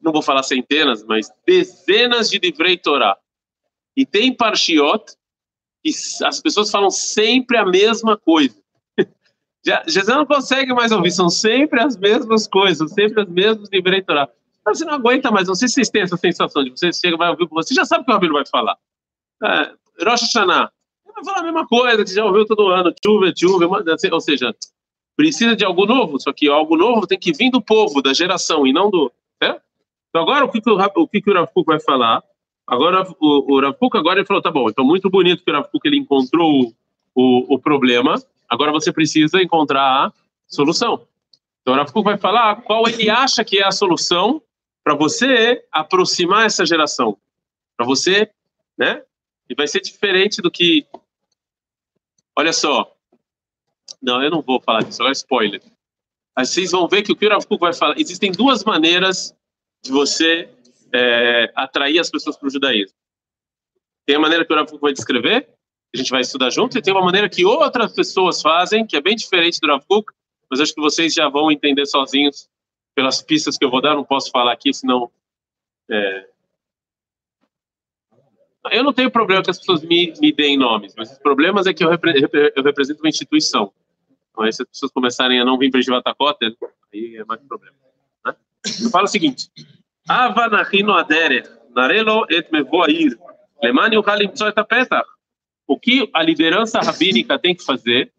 não 0.00 0.12
vou 0.12 0.22
falar 0.22 0.42
centenas, 0.42 1.04
mas 1.04 1.28
dezenas 1.46 2.30
de 2.30 2.38
livrei 2.38 2.76
Torá. 2.76 3.16
E 3.96 4.04
tem 4.04 4.34
parshiot 4.34 5.04
que 5.82 5.90
as 6.24 6.40
pessoas 6.40 6.70
falam 6.70 6.90
sempre 6.90 7.56
a 7.56 7.64
mesma 7.64 8.16
coisa. 8.16 8.56
Já, 9.64 9.82
já 9.84 10.04
não 10.04 10.24
consegue 10.24 10.72
mais 10.72 10.92
ouvir, 10.92 11.10
são 11.10 11.28
sempre 11.28 11.80
as 11.80 11.96
mesmas 11.96 12.46
coisas, 12.46 12.92
sempre 12.92 13.22
as 13.22 13.28
mesmas 13.28 13.68
livrei 13.72 14.00
Torá. 14.00 14.28
Você 14.64 14.84
não 14.84 14.94
aguenta 14.94 15.28
mais, 15.28 15.48
não 15.48 15.56
sei 15.56 15.66
se 15.66 15.74
vocês 15.74 15.90
têm 15.90 16.02
essa 16.02 16.16
sensação 16.16 16.62
de 16.62 16.70
você 16.70 16.92
chega 16.92 17.16
vai 17.16 17.30
ouvir, 17.30 17.48
você 17.50 17.74
já 17.74 17.84
sabe 17.84 18.02
o 18.02 18.04
que 18.04 18.12
o 18.12 18.14
Rabino 18.14 18.34
vai 18.34 18.46
falar. 18.46 18.76
É, 19.42 19.72
Rosh 20.04 20.22
Hashanah, 20.22 20.70
vai 21.04 21.24
falar 21.24 21.38
a 21.38 21.42
mesma 21.42 21.66
coisa 21.66 22.04
que 22.04 22.12
já 22.12 22.24
ouviu 22.24 22.46
todo 22.46 22.68
ano, 22.68 22.94
chuva, 23.04 23.32
chuva, 23.36 23.66
ou 24.12 24.20
seja, 24.20 24.54
precisa 25.16 25.56
de 25.56 25.64
algo 25.64 25.86
novo, 25.86 26.20
só 26.20 26.32
que 26.32 26.48
algo 26.48 26.76
novo 26.76 27.06
tem 27.06 27.18
que 27.18 27.32
vir 27.32 27.50
do 27.50 27.62
povo, 27.62 28.02
da 28.02 28.12
geração, 28.12 28.66
e 28.66 28.72
não 28.72 28.90
do... 28.90 29.10
É? 29.42 29.58
Então 30.10 30.22
agora 30.22 30.44
o 30.44 30.50
que, 30.50 30.60
que 30.60 30.70
o, 30.70 30.76
o, 30.76 31.08
que 31.08 31.22
que 31.22 31.30
o 31.30 31.64
vai 31.64 31.80
falar? 31.80 32.22
Agora 32.66 33.06
o, 33.18 33.58
o 33.58 33.88
agora 33.94 34.18
ele 34.18 34.26
falou, 34.26 34.42
tá 34.42 34.50
bom, 34.50 34.68
então 34.68 34.84
muito 34.84 35.08
bonito 35.08 35.42
que 35.42 35.50
o 35.50 35.54
Rav 35.54 35.68
Kuk 35.70 35.86
ele 35.86 35.98
encontrou 35.98 36.74
o, 37.14 37.54
o, 37.54 37.58
problema, 37.58 38.16
agora 38.48 38.72
você 38.72 38.92
precisa 38.92 39.40
encontrar 39.40 40.06
a 40.06 40.12
solução. 40.46 41.06
Então 41.62 41.74
o 41.74 41.76
Rav 41.76 41.90
Kuk 41.90 42.04
vai 42.04 42.18
falar 42.18 42.56
qual 42.62 42.86
ele 42.86 43.08
acha 43.08 43.44
que 43.44 43.58
é 43.58 43.64
a 43.64 43.72
solução 43.72 44.42
para 44.84 44.94
você 44.94 45.64
aproximar 45.72 46.46
essa 46.46 46.66
geração, 46.66 47.16
para 47.76 47.86
você, 47.86 48.30
né? 48.76 49.02
E 49.48 49.54
vai 49.54 49.66
ser 49.66 49.80
diferente 49.80 50.42
do 50.42 50.50
que, 50.50 50.86
olha 52.36 52.52
só, 52.52 52.95
não, 54.02 54.22
eu 54.22 54.30
não 54.30 54.42
vou 54.42 54.60
falar 54.60 54.82
disso, 54.82 55.02
é 55.02 55.12
spoiler. 55.12 55.62
Mas 56.36 56.50
vocês 56.50 56.70
vão 56.70 56.86
ver 56.86 57.02
que 57.02 57.12
o 57.12 57.16
que 57.16 57.26
o 57.26 57.58
vai 57.58 57.72
falar. 57.72 57.98
Existem 57.98 58.30
duas 58.30 58.62
maneiras 58.62 59.34
de 59.82 59.90
você 59.90 60.48
é, 60.92 61.50
atrair 61.54 61.98
as 61.98 62.10
pessoas 62.10 62.36
para 62.36 62.46
o 62.46 62.50
judaísmo. 62.50 62.94
Tem 64.06 64.16
a 64.16 64.20
maneira 64.20 64.44
que 64.44 64.52
o 64.52 64.56
Rav 64.56 64.70
vai 64.78 64.92
descrever, 64.92 65.42
que 65.44 65.96
a 65.96 65.98
gente 65.98 66.10
vai 66.10 66.20
estudar 66.20 66.50
junto, 66.50 66.78
e 66.78 66.82
tem 66.82 66.92
uma 66.92 67.04
maneira 67.04 67.28
que 67.28 67.44
outras 67.44 67.92
pessoas 67.92 68.42
fazem, 68.42 68.86
que 68.86 68.96
é 68.96 69.00
bem 69.00 69.16
diferente 69.16 69.58
do 69.60 69.66
Rav 69.66 69.84
mas 70.48 70.60
acho 70.60 70.74
que 70.74 70.80
vocês 70.80 71.12
já 71.12 71.28
vão 71.28 71.50
entender 71.50 71.86
sozinhos 71.86 72.48
pelas 72.94 73.20
pistas 73.20 73.58
que 73.58 73.64
eu 73.64 73.70
vou 73.70 73.80
dar. 73.80 73.94
Não 73.94 74.04
posso 74.04 74.30
falar 74.30 74.52
aqui, 74.52 74.72
senão. 74.72 75.10
É... 75.90 76.28
Eu 78.70 78.82
não 78.82 78.92
tenho 78.92 79.10
problema 79.10 79.42
que 79.42 79.50
as 79.50 79.58
pessoas 79.58 79.82
me, 79.82 80.12
me 80.20 80.32
deem 80.32 80.56
nomes, 80.56 80.94
mas 80.96 81.12
os 81.12 81.18
problemas 81.18 81.66
é 81.66 81.74
que 81.74 81.84
eu, 81.84 81.90
repre, 81.90 82.28
eu 82.54 82.62
represento 82.62 83.00
uma 83.00 83.08
instituição. 83.08 83.72
Então, 84.30 84.50
se 84.52 84.62
as 84.62 84.68
pessoas 84.68 84.92
começarem 84.92 85.40
a 85.40 85.44
não 85.44 85.58
vir 85.58 85.70
para 85.70 85.80
Jivatacota, 85.80 86.46
aí 86.92 87.16
é 87.16 87.24
mais 87.24 87.40
problema. 87.42 87.76
Né? 88.24 88.34
Eu 88.82 88.90
falo 88.90 89.04
o 89.04 89.08
seguinte: 89.08 89.48
Ava 90.08 90.48
nachino 90.48 90.92
adere, 90.92 91.44
narelo 91.74 92.26
et 92.28 92.50
mevoair, 92.52 93.18
lemani 93.62 93.96
uchalim 93.98 94.28
petach. 94.28 95.06
O 95.66 95.78
que 95.78 96.08
a 96.14 96.22
liderança 96.22 96.78
rabínica 96.78 97.38
tem 97.38 97.54
que 97.54 97.64
fazer? 97.64 98.12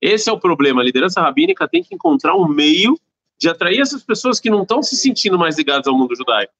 Esse 0.00 0.28
é 0.28 0.32
o 0.32 0.40
problema. 0.40 0.80
A 0.80 0.84
liderança 0.84 1.20
rabínica 1.20 1.68
tem 1.68 1.82
que 1.82 1.94
encontrar 1.94 2.34
um 2.34 2.48
meio 2.48 2.98
de 3.38 3.48
atrair 3.48 3.80
essas 3.80 4.02
pessoas 4.02 4.40
que 4.40 4.50
não 4.50 4.62
estão 4.62 4.82
se 4.82 4.96
sentindo 4.96 5.38
mais 5.38 5.56
ligadas 5.56 5.86
ao 5.86 5.96
mundo 5.96 6.16
judaico. 6.16 6.52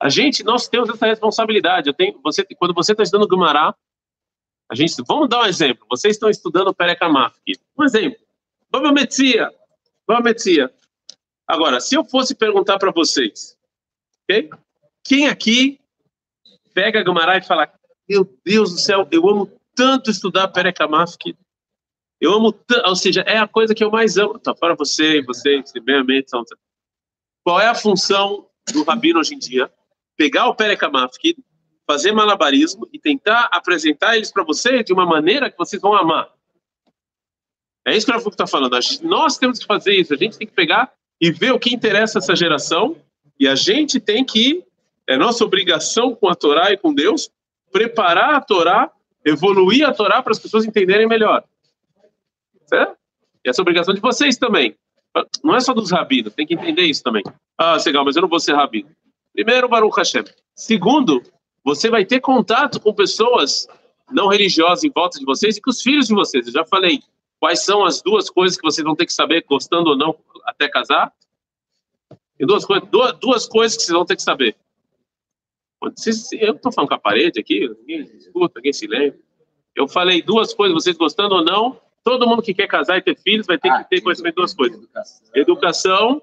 A 0.00 0.08
gente, 0.08 0.42
nós 0.42 0.68
temos 0.68 0.88
essa 0.88 1.06
responsabilidade. 1.06 1.88
Eu 1.88 1.94
tenho, 1.94 2.20
você, 2.22 2.44
quando 2.56 2.74
você 2.74 2.92
está 2.92 3.02
estudando 3.02 3.28
Gumará, 3.28 3.74
a 4.70 4.74
gente, 4.74 4.94
vamos 5.06 5.28
dar 5.28 5.42
um 5.42 5.46
exemplo. 5.46 5.86
Vocês 5.88 6.16
estão 6.16 6.28
estudando 6.28 6.74
Perekamaf. 6.74 7.36
Um 7.78 7.84
exemplo. 7.84 8.18
Babametzia. 8.70 9.50
Babametzia. 10.06 10.72
Agora, 11.46 11.80
se 11.80 11.94
eu 11.94 12.04
fosse 12.04 12.34
perguntar 12.34 12.78
para 12.78 12.90
vocês? 12.90 13.56
Quem 15.04 15.28
aqui 15.28 15.78
pega 16.72 17.00
a 17.00 17.04
Gumará 17.04 17.36
e 17.36 17.42
fala, 17.42 17.70
meu 18.08 18.28
Deus 18.44 18.72
do 18.72 18.78
céu, 18.78 19.06
eu 19.10 19.28
amo 19.28 19.50
tanto 19.74 20.10
estudar 20.10 20.50
que 21.18 21.36
eu 22.20 22.32
amo 22.32 22.54
ou 22.86 22.96
seja, 22.96 23.20
é 23.22 23.36
a 23.36 23.46
coisa 23.46 23.74
que 23.74 23.84
eu 23.84 23.90
mais 23.90 24.16
amo. 24.16 24.38
Tá 24.38 24.54
fora 24.54 24.74
você, 24.74 25.22
você, 25.22 25.62
primeiramente, 25.72 26.30
são... 26.30 26.42
Qual 27.44 27.60
é 27.60 27.66
a 27.66 27.74
função 27.74 28.48
do 28.72 28.82
rabino 28.82 29.20
hoje 29.20 29.34
em 29.34 29.38
dia? 29.38 29.70
Pegar 30.16 30.48
o 30.48 30.54
Perekamaf, 30.54 31.12
fazer 31.86 32.12
malabarismo 32.12 32.88
e 32.92 32.98
tentar 32.98 33.48
apresentar 33.52 34.16
eles 34.16 34.32
para 34.32 34.42
você 34.42 34.82
de 34.82 34.92
uma 34.92 35.04
maneira 35.04 35.50
que 35.50 35.58
vocês 35.58 35.80
vão 35.80 35.94
amar. 35.94 36.32
É 37.86 37.94
isso 37.94 38.06
que 38.06 38.12
o 38.12 38.14
Rafa 38.14 38.28
está 38.30 38.46
falando. 38.46 38.78
Nós 39.02 39.36
temos 39.36 39.58
que 39.58 39.66
fazer 39.66 39.94
isso. 39.94 40.14
A 40.14 40.16
gente 40.16 40.38
tem 40.38 40.46
que 40.46 40.54
pegar 40.54 40.92
e 41.20 41.30
ver 41.30 41.52
o 41.52 41.58
que 41.58 41.74
interessa 41.74 42.18
essa 42.18 42.34
geração 42.34 42.96
e 43.38 43.46
a 43.46 43.54
gente 43.54 44.00
tem 44.00 44.24
que, 44.24 44.64
é 45.06 45.16
nossa 45.16 45.44
obrigação 45.44 46.14
com 46.14 46.28
a 46.28 46.34
Torá 46.34 46.72
e 46.72 46.76
com 46.76 46.94
Deus, 46.94 47.30
preparar 47.70 48.34
a 48.34 48.40
Torá, 48.40 48.90
evoluir 49.24 49.86
a 49.86 49.92
Torá 49.92 50.22
para 50.22 50.32
as 50.32 50.38
pessoas 50.38 50.64
entenderem 50.64 51.06
melhor. 51.06 51.44
Certo? 52.66 52.96
E 53.44 53.50
essa 53.50 53.60
obrigação 53.60 53.92
de 53.92 54.00
vocês 54.00 54.38
também. 54.38 54.74
Não 55.42 55.54
é 55.54 55.60
só 55.60 55.74
dos 55.74 55.90
rabinos, 55.90 56.34
tem 56.34 56.46
que 56.46 56.54
entender 56.54 56.82
isso 56.82 57.02
também. 57.02 57.22
Ah, 57.58 57.76
legal, 57.84 58.04
mas 58.04 58.16
eu 58.16 58.22
não 58.22 58.28
vou 58.28 58.40
ser 58.40 58.54
rabino. 58.54 58.88
Primeiro, 59.34 59.68
Baruch 59.68 59.96
Hashem. 59.96 60.24
Segundo, 60.54 61.22
você 61.62 61.90
vai 61.90 62.04
ter 62.04 62.20
contato 62.20 62.80
com 62.80 62.94
pessoas 62.94 63.66
não 64.10 64.28
religiosas 64.28 64.84
em 64.84 64.90
volta 64.90 65.18
de 65.18 65.24
vocês 65.24 65.56
e 65.56 65.60
com 65.60 65.70
os 65.70 65.82
filhos 65.82 66.06
de 66.06 66.14
vocês. 66.14 66.46
Eu 66.46 66.52
já 66.52 66.64
falei, 66.64 67.02
Quais 67.44 67.62
são 67.62 67.84
as 67.84 68.00
duas 68.00 68.30
coisas 68.30 68.56
que 68.56 68.62
vocês 68.62 68.82
vão 68.82 68.96
ter 68.96 69.04
que 69.04 69.12
saber, 69.12 69.44
gostando 69.46 69.90
ou 69.90 69.96
não, 69.98 70.16
até 70.46 70.66
casar? 70.66 71.12
Tem 72.38 72.46
duas, 72.46 72.64
coisas, 72.64 72.88
duas, 72.88 73.18
duas 73.18 73.46
coisas 73.46 73.76
que 73.76 73.82
vocês 73.82 73.94
vão 73.94 74.06
ter 74.06 74.16
que 74.16 74.22
saber. 74.22 74.56
Eu 76.32 76.54
estou 76.54 76.72
falando 76.72 76.88
com 76.88 76.94
a 76.94 76.98
parede 76.98 77.38
aqui, 77.38 77.68
ninguém 77.80 78.00
escuta, 78.16 78.54
ninguém 78.56 78.72
se 78.72 78.86
lembra. 78.86 79.18
Eu 79.76 79.86
falei 79.86 80.22
duas 80.22 80.54
coisas, 80.54 80.72
vocês 80.74 80.96
gostando 80.96 81.34
ou 81.34 81.44
não, 81.44 81.78
todo 82.02 82.26
mundo 82.26 82.40
que 82.40 82.54
quer 82.54 82.66
casar 82.66 82.96
e 82.96 83.02
ter 83.02 83.18
filhos 83.18 83.46
vai 83.46 83.58
ter 83.58 83.68
ah, 83.68 83.84
que 83.84 83.90
ter 83.90 84.00
conhecimento 84.00 84.36
de 84.36 84.40
duas 84.40 84.54
coisas: 84.54 84.78
educação, 84.78 85.22
educação 85.34 86.22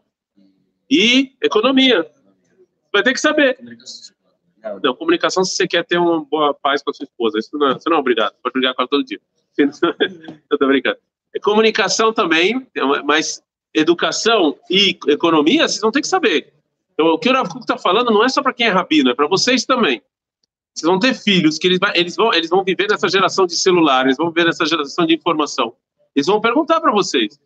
e 0.89 1.35
economia. 1.39 2.11
Vai 2.91 3.03
ter 3.03 3.13
que 3.13 3.19
saber. 3.19 3.57
Não, 4.83 4.95
comunicação 4.95 5.43
se 5.43 5.55
você 5.55 5.67
quer 5.67 5.85
ter 5.85 5.97
uma 5.97 6.23
boa 6.23 6.53
paz 6.53 6.83
com 6.83 6.91
a 6.91 6.93
sua 6.93 7.05
esposa. 7.05 7.39
Isso 7.39 7.57
não, 7.57 7.73
você 7.73 7.89
não 7.89 7.97
é 7.97 7.99
obrigado, 7.99 8.33
pode 8.43 8.53
brigar 8.53 8.75
com 8.75 8.81
ela 8.81 8.89
todo 8.89 9.03
dia. 9.03 9.19
Eu 10.49 10.57
tô 10.57 10.67
brincando. 10.67 10.97
Comunicação 11.41 12.13
também, 12.13 12.67
mas 13.05 13.41
educação 13.73 14.57
e 14.69 14.97
economia, 15.07 15.67
vocês 15.67 15.81
vão 15.81 15.91
ter 15.91 16.01
que 16.01 16.07
saber. 16.07 16.53
Então, 16.93 17.07
o 17.07 17.17
que 17.17 17.29
o 17.29 17.33
Rav 17.33 17.47
está 17.59 17.77
falando 17.77 18.11
não 18.11 18.23
é 18.23 18.29
só 18.29 18.43
para 18.43 18.53
quem 18.53 18.67
é 18.67 18.69
rabino, 18.69 19.09
é 19.09 19.15
para 19.15 19.27
vocês 19.27 19.65
também. 19.65 20.01
Vocês 20.73 20.89
vão 20.89 20.99
ter 20.99 21.13
filhos 21.13 21.57
que 21.57 21.67
eles, 21.67 21.79
eles, 21.95 22.15
vão, 22.15 22.33
eles 22.33 22.49
vão 22.49 22.63
viver 22.63 22.87
nessa 22.89 23.07
geração 23.09 23.45
de 23.45 23.57
celular, 23.57 24.05
eles 24.05 24.17
vão 24.17 24.27
viver 24.27 24.45
nessa 24.45 24.65
geração 24.65 25.05
de 25.05 25.15
informação. 25.15 25.73
Eles 26.15 26.27
vão 26.27 26.41
perguntar 26.41 26.79
para 26.79 26.91
vocês. 26.91 27.39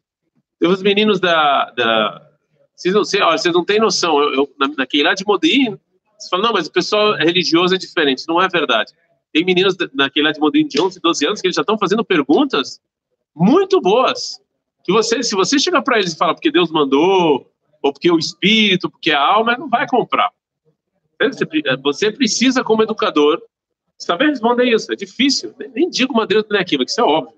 Tem 0.59 0.69
os 0.69 0.81
meninos 0.81 1.19
da. 1.19 1.71
da 1.71 2.31
vocês, 2.75 2.93
não, 2.93 3.03
vocês, 3.03 3.23
olha, 3.23 3.37
vocês 3.37 3.53
não 3.53 3.63
têm 3.63 3.79
noção. 3.79 4.19
Eu, 4.21 4.33
eu, 4.33 4.55
na, 4.59 4.67
naquele 4.77 5.03
lá 5.03 5.13
de 5.13 5.25
Modin, 5.25 5.77
você 6.17 6.29
fala, 6.29 6.43
não, 6.43 6.53
mas 6.53 6.67
o 6.67 6.71
pessoal 6.71 7.15
religioso 7.15 7.75
é 7.75 7.77
diferente. 7.77 8.25
Não 8.27 8.41
é 8.41 8.47
verdade. 8.47 8.93
Tem 9.31 9.45
meninos 9.45 9.75
naquele 9.93 10.27
lá 10.27 10.31
de 10.31 10.39
Modin 10.39 10.67
de 10.67 10.81
11, 10.81 10.99
12 10.99 11.25
anos 11.25 11.41
que 11.41 11.47
eles 11.47 11.55
já 11.55 11.61
estão 11.61 11.77
fazendo 11.77 12.03
perguntas 12.03 12.81
muito 13.35 13.81
boas. 13.81 14.41
Que 14.83 14.91
você, 14.91 15.23
se 15.23 15.35
você 15.35 15.57
chegar 15.57 15.81
para 15.81 15.99
eles 15.99 16.13
e 16.13 16.17
falar 16.17 16.33
porque 16.33 16.51
Deus 16.51 16.71
mandou, 16.71 17.51
ou 17.81 17.93
porque 17.93 18.11
o 18.11 18.17
espírito, 18.17 18.89
porque 18.89 19.11
a 19.11 19.21
alma, 19.21 19.57
não 19.57 19.69
vai 19.69 19.87
comprar. 19.87 20.31
Você 21.83 22.11
precisa, 22.11 22.63
como 22.63 22.83
educador, 22.83 23.41
saber 23.97 24.27
responder 24.27 24.65
isso. 24.65 24.91
É 24.91 24.95
difícil. 24.95 25.53
Nem 25.73 25.89
digo 25.89 26.13
madeira 26.13 26.45
aqui, 26.59 26.77
que 26.77 26.83
isso 26.83 27.01
é 27.01 27.03
óbvio. 27.03 27.35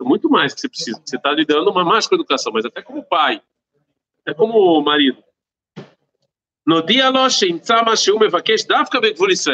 É 0.00 0.04
muito 0.04 0.28
mais 0.28 0.54
que 0.54 0.60
você 0.60 0.68
precisa. 0.68 1.00
Você 1.04 1.16
está 1.16 1.32
lidando 1.32 1.70
uma 1.70 1.84
mágica 1.84 2.14
educação, 2.14 2.52
mas 2.52 2.64
até 2.64 2.82
como 2.82 3.02
pai, 3.02 3.40
até 4.26 4.34
como 4.34 4.82
marido. 4.82 5.22
No 6.66 6.82
dia 6.82 7.12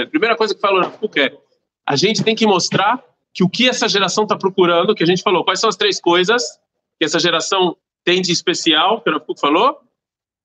Primeira 0.07 0.35
coisa 0.35 0.55
que 0.55 0.61
falou 0.61 0.81
na 0.81 0.91
é 1.21 1.39
a 1.87 1.95
gente 1.95 2.25
tem 2.25 2.35
que 2.35 2.47
mostrar 2.47 3.05
que 3.35 3.45
o 3.45 3.51
que 3.51 3.69
essa 3.69 3.87
geração 3.87 4.25
está 4.25 4.37
procurando, 4.37 4.95
que 4.95 5.03
a 5.03 5.07
gente 5.07 5.23
falou, 5.23 5.45
quais 5.45 5.61
são 5.61 5.69
as 5.69 5.77
três 5.77 6.01
coisas 6.01 6.59
que 6.99 7.05
essa 7.05 7.19
geração 7.19 7.77
tem 8.03 8.23
de 8.23 8.33
especial, 8.33 9.03
que 9.03 9.11
o 9.11 9.13
Rafuc 9.13 9.39
falou? 9.39 9.79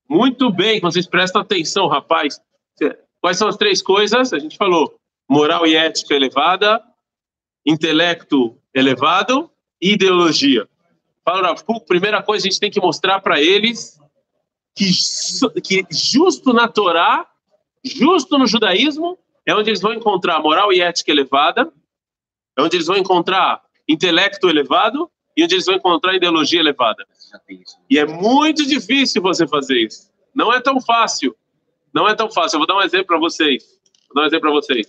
Muito 0.09 0.51
bem, 0.51 0.81
vocês 0.81 1.07
prestam 1.07 1.41
atenção, 1.41 1.87
rapaz. 1.87 2.41
Quais 3.21 3.37
são 3.37 3.47
as 3.47 3.55
três 3.55 3.81
coisas? 3.81 4.33
A 4.33 4.39
gente 4.39 4.57
falou 4.57 4.99
moral 5.29 5.65
e 5.65 5.75
ética 5.75 6.15
elevada, 6.15 6.83
intelecto 7.65 8.57
elevado 8.73 9.49
e 9.81 9.93
ideologia. 9.93 10.67
Fala, 11.23 11.55
primeira 11.85 12.21
coisa, 12.21 12.47
a 12.47 12.49
gente 12.49 12.59
tem 12.59 12.71
que 12.71 12.79
mostrar 12.79 13.19
para 13.21 13.41
eles 13.41 13.99
que, 14.77 15.83
que 15.83 15.87
justo 15.91 16.53
na 16.53 16.67
Torá, 16.67 17.27
justo 17.83 18.37
no 18.37 18.45
judaísmo, 18.45 19.17
é 19.45 19.55
onde 19.55 19.69
eles 19.71 19.81
vão 19.81 19.93
encontrar 19.93 20.41
moral 20.41 20.71
e 20.71 20.81
ética 20.81 21.11
elevada, 21.11 21.71
é 22.55 22.61
onde 22.61 22.75
eles 22.75 22.87
vão 22.87 22.97
encontrar 22.97 23.61
intelecto 23.87 24.49
elevado 24.49 25.09
e 25.35 25.43
onde 25.43 25.55
eles 25.55 25.65
vão 25.65 25.75
encontrar 25.75 26.15
ideologia 26.15 26.59
elevada. 26.59 27.05
E 27.89 27.97
é 27.97 28.05
muito 28.05 28.65
difícil 28.65 29.21
você 29.21 29.47
fazer 29.47 29.79
isso. 29.79 30.11
Não 30.33 30.53
é 30.53 30.61
tão 30.61 30.79
fácil. 30.79 31.35
Não 31.93 32.07
é 32.07 32.13
tão 32.13 32.29
fácil. 32.29 32.57
Eu 32.57 32.59
vou 32.59 32.67
dar 32.67 32.77
um 32.77 32.81
exemplo 32.81 33.07
para 33.07 33.19
vocês. 33.19 33.63
Vou 34.07 34.15
dar 34.15 34.23
um 34.23 34.25
exemplo 34.25 34.49
para 34.49 34.59
vocês. 34.59 34.87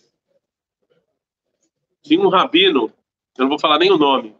Tinha 2.02 2.20
um 2.20 2.28
rabino, 2.28 2.92
eu 3.36 3.42
não 3.42 3.48
vou 3.48 3.58
falar 3.58 3.78
nem 3.78 3.90
o 3.90 3.98
nome, 3.98 4.34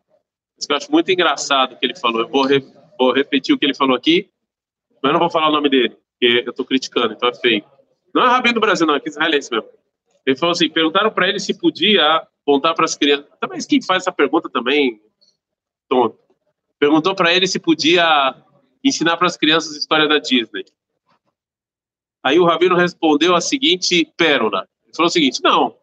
mas 0.57 0.67
eu 0.69 0.77
acho 0.77 0.91
muito 0.91 1.11
engraçado 1.11 1.73
o 1.73 1.77
que 1.77 1.87
ele 1.87 1.95
falou. 1.95 2.23
Eu 2.23 2.29
vou, 2.29 2.45
re, 2.45 2.65
vou 2.99 3.13
repetir 3.13 3.55
o 3.55 3.59
que 3.59 3.67
ele 3.67 3.75
falou 3.75 3.95
aqui, 3.95 4.31
mas 5.03 5.11
eu 5.11 5.13
não 5.13 5.21
vou 5.21 5.31
falar 5.31 5.49
o 5.49 5.53
nome 5.53 5.69
dele, 5.69 5.91
porque 5.91 6.43
eu 6.47 6.51
estou 6.51 6.65
criticando, 6.65 7.15
então 7.15 7.29
é 7.29 7.35
feio. 7.35 7.65
Não 8.15 8.25
é 8.25 8.29
rabino 8.29 8.55
do 8.55 8.61
Brasil, 8.61 8.87
não, 8.87 8.95
é 8.95 9.01
que 9.01 9.09
israelense 9.09 9.51
mesmo. 9.51 9.69
Ele 10.27 10.37
falou 10.37 10.53
assim: 10.53 10.69
perguntaram 10.69 11.11
para 11.11 11.29
ele 11.29 11.39
se 11.39 11.59
podia 11.59 12.27
contar 12.45 12.75
para 12.75 12.85
as 12.85 12.95
crianças. 12.95 13.27
Também 13.41 13.61
quem 13.67 13.83
faz 13.83 14.03
essa 14.03 14.13
pergunta 14.13 14.49
também, 14.51 15.01
tonto. 15.89 16.19
Perguntou 16.79 17.15
para 17.15 17.33
ele 17.33 17.47
se 17.47 17.59
podia 17.59 18.35
ensinar 18.85 19.17
para 19.17 19.27
as 19.27 19.37
crianças 19.37 19.75
a 19.75 19.79
história 19.79 20.07
da 20.09 20.19
Disney. 20.19 20.65
Aí 22.23 22.39
o 22.39 22.45
rabino 22.45 22.77
respondeu 22.77 23.35
a 23.35 23.41
seguinte 23.41 24.13
pérola. 24.17 24.69
Ele 24.85 24.95
falou 24.95 25.09
o 25.09 25.13
seguinte: 25.13 25.41
não, 25.43 25.77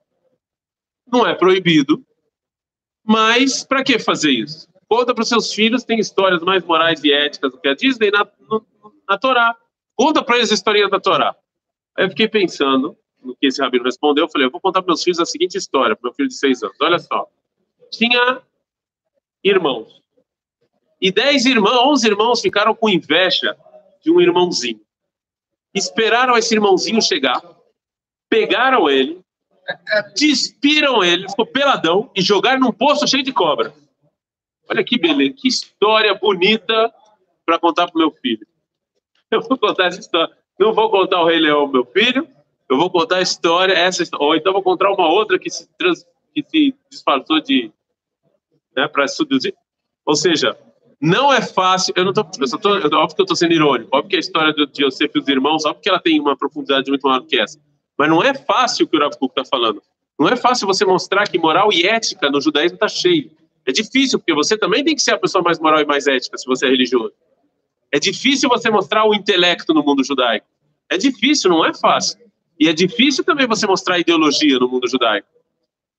não 1.12 1.26
é 1.26 1.34
proibido, 1.34 2.06
mas 3.04 3.64
para 3.64 3.84
que 3.84 4.00
fazer 4.00 4.32
isso? 4.32 4.68
Conta 4.88 5.14
para 5.14 5.24
os 5.24 5.30
seus 5.30 5.54
filhos, 5.54 5.84
tem 5.84 6.00
histórias 6.00 6.42
mais 6.44 6.64
morais 6.64 7.04
e 7.04 7.12
éticas 7.12 7.52
do 7.52 7.60
que 7.60 7.68
a 7.68 7.76
Disney 7.76 8.12
na, 8.12 8.28
no, 8.50 8.66
na 9.08 9.18
Torá. 9.18 9.56
Conta 9.96 10.24
para 10.24 10.38
eles 10.38 10.52
a 10.52 10.54
historinha 10.54 10.90
da 10.90 11.00
Torá. 11.00 11.36
Aí 11.98 12.06
eu 12.06 12.10
fiquei 12.10 12.28
pensando 12.28 12.98
no 13.24 13.36
que 13.36 13.48
esse 13.48 13.62
rabino 13.62 13.84
respondeu. 13.84 14.26
Eu 14.26 14.30
falei: 14.30 14.48
eu 14.48 14.52
vou 14.52 14.62
contar 14.62 14.82
para 14.82 14.88
meus 14.88 15.04
filhos 15.04 15.20
a 15.20 15.26
seguinte 15.26 15.58
história, 15.58 15.96
para 15.96 16.10
meu 16.10 16.14
filho 16.14 16.30
de 16.30 16.36
seis 16.36 16.62
anos. 16.64 16.76
Olha 16.82 17.00
só. 17.00 17.28
Tinha 17.92 18.42
irmãos. 19.44 20.02
E 21.00 21.12
dez 21.12 21.46
irmãos, 21.46 21.88
onze 21.88 22.08
irmãos 22.08 22.42
ficaram 22.42 22.74
com 22.74 22.90
inveja 22.90 23.56
de 24.02 24.12
um 24.12 24.20
irmãozinho 24.20 24.86
esperaram 25.76 26.38
esse 26.38 26.56
irmãozinho 26.56 27.02
chegar, 27.02 27.42
pegaram 28.30 28.90
ele, 28.90 29.20
despiram 30.16 31.04
ele, 31.04 31.30
ficou 31.30 31.46
peladão 31.46 32.10
e 32.16 32.22
jogaram 32.22 32.62
num 32.62 32.72
poço 32.72 33.06
cheio 33.06 33.24
de 33.24 33.34
cobra. 33.34 33.74
Olha 34.70 34.84
que 34.84 34.98
beleza, 34.98 35.36
que 35.38 35.50
história 35.50 36.16
bonita 36.16 36.92
para 37.46 37.60
contar 37.60 37.92
para 37.92 38.00
meu 38.00 38.10
filho. 38.10 38.48
Eu 39.32 39.42
vou 39.42 39.58
contar 39.58 39.88
essa 39.88 40.00
história. 40.00 40.34
Não 40.60 40.74
vou 40.74 40.90
contar 40.90 41.22
o 41.22 41.26
Rei 41.26 41.40
Leão, 41.40 41.68
meu 41.68 41.86
filho. 41.86 42.28
Eu 42.70 42.78
vou 42.78 42.90
contar 42.90 43.18
a 43.18 43.22
história, 43.22 43.74
essa 43.74 44.04
história. 44.04 44.26
Ou 44.26 44.36
então 44.36 44.54
vou 44.54 44.64
contar 44.64 44.92
uma 44.92 45.08
outra 45.08 45.38
que 45.38 45.50
se, 45.50 45.68
trans, 45.78 46.06
que 46.34 46.44
se 46.44 46.76
disfarçou 46.90 47.42
de. 47.42 47.72
Né, 48.76 48.88
para 48.88 49.08
seduzir. 49.08 49.56
Ou 50.06 50.16
seja, 50.16 50.58
não 51.00 51.32
é 51.32 51.42
fácil, 51.42 51.94
eu 51.96 52.06
não 52.06 52.14
tô, 52.14 52.26
eu 52.40 52.48
só 52.48 52.58
tô, 52.58 52.70
óbvio 52.70 53.16
que 53.16 53.22
eu 53.22 53.26
tô 53.26 53.36
sendo 53.36 53.54
irônico, 53.54 53.90
óbvio 53.96 54.10
que 54.10 54.16
a 54.16 54.20
história 54.20 54.54
de 54.54 54.86
Yosef 54.86 55.12
e 55.16 55.20
os 55.20 55.28
irmãos, 55.28 55.66
óbvio 55.66 55.82
que 55.82 55.90
ela 55.90 56.00
tem 56.00 56.20
uma 56.20 56.38
profundidade 56.38 56.90
muito 56.90 57.08
maior 57.08 57.22
que 57.22 57.40
essa. 57.40 57.60
Mas 57.98 58.10
não 58.10 58.22
é 58.22 58.34
fácil 58.34 58.86
o 58.86 58.90
que 58.90 58.98
o 58.98 59.00
Rav 59.00 59.14
está 59.14 59.46
falando. 59.46 59.82
Não 60.20 60.28
é 60.28 60.36
fácil 60.36 60.68
você 60.68 60.86
mostrar 60.86 61.28
que 61.28 61.38
moral 61.38 61.72
e 61.72 61.86
ética 61.86 62.30
no 62.30 62.42
judaísmo 62.42 62.76
está 62.76 62.88
cheio. 62.88 63.32
É 63.66 63.72
difícil, 63.72 64.20
porque 64.20 64.34
você 64.34 64.58
também 64.58 64.84
tem 64.84 64.96
que 64.96 65.02
ser 65.02 65.12
a 65.12 65.18
pessoa 65.18 65.44
mais 65.44 65.60
moral 65.60 65.82
e 65.82 65.86
mais 65.86 66.08
ética 66.08 66.38
se 66.38 66.46
você 66.46 66.68
é 66.68 66.70
religioso. 66.70 67.14
É 67.92 68.00
difícil 68.00 68.50
você 68.50 68.70
mostrar 68.70 69.06
o 69.06 69.14
intelecto 69.14 69.74
no 69.74 69.84
mundo 69.84 70.04
judaico. 70.04 70.46
É 70.90 70.98
difícil, 70.98 71.50
não 71.50 71.66
é 71.66 71.74
fácil. 71.74 72.20
E 72.60 72.68
é 72.68 72.74
difícil 72.74 73.24
também 73.24 73.48
você 73.48 73.68
mostrar 73.68 74.00
ideologia 74.00 74.58
no 74.60 74.68
mundo 74.68 74.88
judaico. 74.88 75.28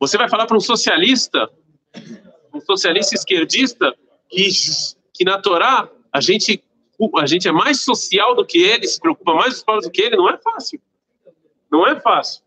Você 0.00 0.16
vai 0.16 0.28
falar 0.28 0.46
para 0.46 0.56
um 0.56 0.60
socialista, 0.60 1.50
um 2.52 2.60
socialista 2.60 3.14
esquerdista, 3.14 3.94
que, 4.28 4.48
que 5.12 5.24
na 5.24 5.38
Torá 5.38 5.88
a 6.12 6.20
gente, 6.20 6.62
a 7.18 7.26
gente 7.26 7.48
é 7.48 7.52
mais 7.52 7.82
social 7.82 8.34
do 8.34 8.44
que 8.44 8.58
ele, 8.58 8.86
se 8.86 9.00
preocupa 9.00 9.34
mais 9.34 9.54
com 9.54 9.58
os 9.58 9.64
povos 9.64 9.84
do 9.84 9.90
que 9.90 10.02
ele, 10.02 10.16
não 10.16 10.28
é 10.28 10.38
fácil. 10.38 10.80
Não 11.70 11.86
é 11.86 11.98
fácil. 12.00 12.42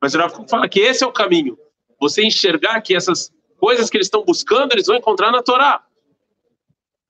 Mas 0.00 0.14
o 0.14 0.18
Rav 0.18 0.32
fala 0.48 0.68
que 0.68 0.80
esse 0.80 1.04
é 1.04 1.06
o 1.06 1.12
caminho. 1.12 1.58
Você 2.00 2.22
enxergar 2.22 2.80
que 2.80 2.94
essas 2.94 3.32
coisas 3.58 3.88
que 3.88 3.96
eles 3.96 4.06
estão 4.06 4.24
buscando, 4.24 4.72
eles 4.72 4.86
vão 4.86 4.96
encontrar 4.96 5.30
na 5.30 5.42
Torá. 5.42 5.84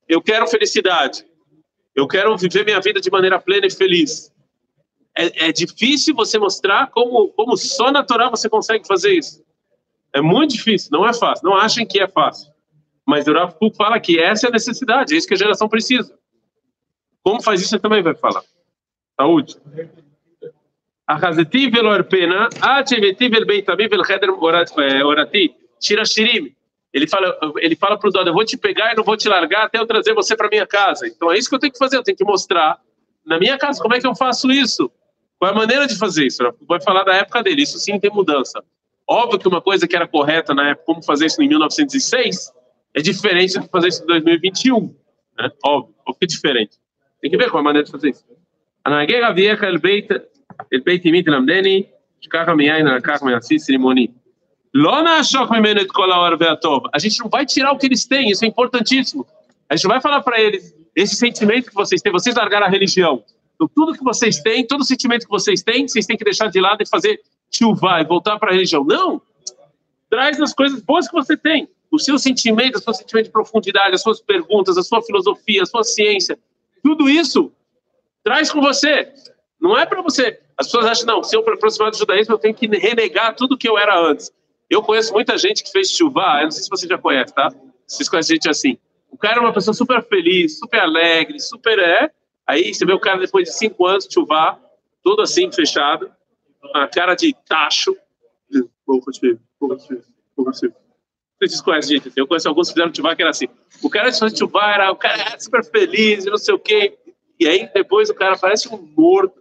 Eu 0.09 0.23
quero 0.23 0.47
felicidade. 0.47 1.27
Eu 1.97 2.07
quero 2.07 2.37
viver 2.37 2.63
minha 2.65 2.79
vida 2.79 3.01
de 3.01 3.11
maneira 3.11 3.41
plena 3.41 3.67
e 3.67 3.71
feliz. 3.71 4.31
É, 5.17 5.49
é 5.49 5.53
difícil 5.53 6.15
você 6.15 6.39
mostrar 6.39 6.91
como, 6.91 7.29
como 7.29 7.57
só 7.57 7.91
na 7.91 8.05
Torá 8.05 8.29
você 8.29 8.51
consegue 8.51 8.87
fazer 8.87 9.15
isso. 9.15 9.43
É 10.13 10.21
muito 10.21 10.53
difícil, 10.53 10.91
não 10.93 11.09
é 11.09 11.15
fácil. 11.15 11.49
Não 11.49 11.57
achem 11.57 11.87
que 11.87 11.99
é 11.99 12.07
fácil. 12.07 12.53
Mas 13.07 13.27
o 13.27 13.33
Rav 13.33 13.55
Kuk 13.55 13.75
fala 13.77 13.99
que 13.99 14.19
essa 14.19 14.47
é 14.47 14.51
a 14.51 14.53
necessidade, 14.53 15.15
é 15.15 15.17
isso 15.17 15.27
que 15.27 15.35
a 15.35 15.39
geração 15.39 15.69
precisa. 15.69 16.13
Como 17.23 17.43
faz 17.43 17.61
isso, 17.61 17.71
você 17.71 17.79
também 17.79 18.03
vai 18.03 18.15
falar. 18.15 18.43
Saúde. 19.19 19.57
Arrazeti 21.07 21.71
velo 21.71 21.89
arpena, 21.89 22.49
ateveti 22.61 23.29
vel 23.29 23.47
beitamim 23.47 23.89
vel 23.89 24.03
eh, 24.03 25.05
orati, 25.05 25.55
tira. 25.81 26.03
Ele 26.96 27.08
fala, 27.08 27.38
ele 27.58 27.76
fala 27.76 27.98
para 27.98 28.10
o 28.10 28.12
Dodo, 28.12 28.30
eu 28.30 28.34
vou 28.34 28.44
te 28.44 28.58
pegar 28.58 28.92
e 28.92 28.96
não 28.96 29.04
vou 29.04 29.16
te 29.16 29.30
largar 29.30 29.66
até 29.66 29.80
eu 29.80 29.86
trazer 29.86 30.14
você 30.14 30.36
para 30.36 30.50
minha 30.50 30.68
casa. 30.68 31.08
Então 31.08 31.32
é 31.32 31.38
isso 31.38 31.48
que 31.48 31.56
eu 31.56 31.60
tenho 31.60 31.72
que 31.72 31.80
fazer, 31.80 31.98
eu 31.98 32.04
tenho 32.04 32.18
que 32.18 32.24
mostrar 32.24 32.80
na 33.26 33.40
minha 33.40 33.58
casa 33.58 33.82
como 33.82 33.96
é 33.96 34.00
que 34.00 34.08
eu 34.08 34.16
faço 34.16 34.52
isso. 34.52 34.92
Qual 35.40 35.50
é 35.50 35.54
a 35.54 35.58
maneira 35.58 35.88
de 35.88 35.98
fazer 35.98 36.26
isso? 36.26 36.44
Vai 36.68 36.82
falar 36.82 37.04
da 37.04 37.16
época 37.16 37.42
dele, 37.42 37.62
isso 37.64 37.80
sim 37.80 37.98
tem 38.00 38.12
mudança. 38.12 38.62
Óbvio 39.08 39.40
que 39.40 39.48
uma 39.48 39.62
coisa 39.62 39.88
que 39.88 39.96
era 39.96 40.08
correta 40.08 40.54
na 40.54 40.70
época, 40.70 40.86
como 40.86 41.02
fazer 41.02 41.28
isso 41.28 41.42
em 41.42 41.48
1906, 41.48 42.52
é 42.94 43.02
diferente 43.02 43.60
de 43.60 43.68
fazer 43.70 43.88
isso 43.88 44.04
em 44.04 44.08
2021. 44.08 44.94
Né? 45.38 45.52
Óbvio, 45.64 45.96
óbvio 46.06 46.20
que 46.20 46.26
é 46.26 46.28
diferente. 46.28 46.78
Tem 47.22 47.32
que 47.32 47.38
ver 47.38 47.50
qual 47.50 47.60
é 47.60 47.62
a 47.62 47.64
maneira 47.64 47.86
de 47.86 47.92
fazer 47.92 48.10
isso. 48.10 48.26
הנהגה 48.86 49.30
רביעך 49.30 49.64
אל 49.64 49.78
בית, 49.78 50.12
אל 50.74 50.80
בית 50.86 51.06
אמי 51.06 51.24
תלמדני, 51.24 51.84
שככה 52.22 52.54
מיין 52.54 52.88
לקח 52.88 53.24
מעסיס 53.24 53.70
רימוני. 53.70 54.08
לא 54.08 54.12
Lona 54.77 55.23
A 56.93 56.99
gente 56.99 57.21
não 57.21 57.31
vai 57.31 57.47
tirar 57.47 57.73
o 57.73 57.79
que 57.79 57.87
eles 57.87 58.05
têm, 58.05 58.31
isso 58.31 58.45
é 58.45 58.49
importantíssimo. 58.49 59.27
A 59.71 59.75
gente 59.75 59.85
não 59.85 59.93
vai 59.93 60.03
falar 60.03 60.21
para 60.21 60.39
eles 60.39 60.75
esse 60.95 61.17
sentimento 61.17 61.71
que 61.71 61.75
vocês 61.75 62.03
têm, 62.03 62.13
vocês 62.13 62.37
largaram 62.37 62.67
a 62.67 62.69
religião. 62.69 63.25
Então, 63.55 63.67
tudo 63.75 63.95
que 63.95 64.05
vocês 64.05 64.39
têm, 64.39 64.67
todo 64.67 64.83
o 64.83 64.85
sentimento 64.85 65.25
que 65.25 65.31
vocês 65.31 65.63
têm, 65.63 65.89
vocês 65.89 66.05
têm 66.05 66.15
que 66.15 66.25
deixar 66.25 66.49
de 66.49 66.61
lado 66.61 66.83
e 66.83 66.87
fazer 66.87 67.23
chuva 67.51 68.03
e 68.03 68.05
voltar 68.05 68.39
para 68.39 68.51
a 68.51 68.53
religião. 68.53 68.85
Não! 68.85 69.23
Traz 70.11 70.39
as 70.43 70.53
coisas 70.53 70.83
boas 70.83 71.09
que 71.09 71.15
você 71.15 71.39
tem. 71.39 71.67
O 71.91 71.99
seu 71.99 72.19
sentimento, 72.19 72.77
o 72.77 72.79
seu 72.79 72.93
sentimento 72.93 73.27
de 73.27 73.33
profundidade, 73.33 73.95
as 73.95 74.03
suas 74.03 74.21
perguntas, 74.21 74.77
a 74.77 74.83
sua 74.83 75.01
filosofia, 75.01 75.63
a 75.63 75.67
sua 75.67 75.85
ciência. 75.85 76.39
Tudo 76.83 77.09
isso 77.09 77.51
traz 78.23 78.51
com 78.51 78.61
você. 78.61 79.11
Não 79.59 79.77
é 79.79 79.87
para 79.87 80.03
você. 80.03 80.39
As 80.59 80.67
pessoas 80.67 80.87
acham, 80.87 81.07
não, 81.07 81.23
se 81.23 81.35
eu 81.35 81.43
me 81.43 81.51
aproximar 81.51 81.91
do 81.91 81.97
judaísmo, 81.97 82.35
eu 82.35 82.39
tenho 82.39 82.55
que 82.55 82.67
renegar 82.67 83.35
tudo 83.35 83.57
que 83.57 83.67
eu 83.67 83.79
era 83.79 83.99
antes. 83.99 84.31
Eu 84.69 84.83
conheço 84.83 85.13
muita 85.13 85.39
gente 85.39 85.63
que 85.63 85.71
fez 85.71 85.91
chuvá, 85.91 86.41
eu 86.41 86.45
não 86.45 86.51
sei 86.51 86.65
se 86.65 86.71
você 86.71 86.87
já 86.87 86.99
conhece, 86.99 87.33
tá? 87.35 87.53
Vocês 87.87 88.09
conhecem 88.09 88.35
gente 88.35 88.49
assim. 88.49 88.79
O 89.11 89.17
cara 89.17 89.39
é 89.39 89.41
uma 89.41 89.53
pessoa 89.53 89.73
super 89.73 90.03
feliz, 90.03 90.59
super 90.59 90.81
alegre, 90.81 91.39
super 91.39 91.79
é. 91.79 92.11
Aí 92.47 92.75
você 92.75 92.85
vê 92.85 92.93
o 92.93 93.01
cara 93.01 93.19
depois 93.19 93.49
de 93.49 93.55
cinco 93.55 93.87
anos, 93.87 94.09
chuvá, 94.11 94.59
todo 95.03 95.23
assim, 95.23 95.51
fechado, 95.53 96.11
a 96.75 96.87
cara 96.89 97.15
de 97.15 97.35
tacho. 97.49 97.97
Vocês 101.39 101.61
conhecem 101.61 101.97
gente 101.97 102.09
assim? 102.09 102.21
Eu 102.21 102.27
conheço 102.27 102.49
alguns 102.49 102.69
que 102.69 102.75
fizeram 102.75 102.95
chuvá 102.95 103.15
que 103.15 103.23
era 103.23 103.31
assim. 103.31 103.47
O 103.83 103.91
cara 103.91 104.11
de 104.11 104.39
chuvá 104.39 104.73
era, 104.73 104.91
o 104.91 104.97
cara 104.97 105.21
era 105.21 105.39
super 105.39 105.65
feliz 105.65 106.25
não 106.25 106.39
sei 106.39 106.55
o 106.55 106.59
quê. 106.59 106.99
E 107.39 107.47
aí 107.47 107.71
depois 107.73 108.11
o 108.11 108.15
cara 108.15 108.37
parece 108.37 108.69
um 108.69 108.79
morto. 108.97 109.41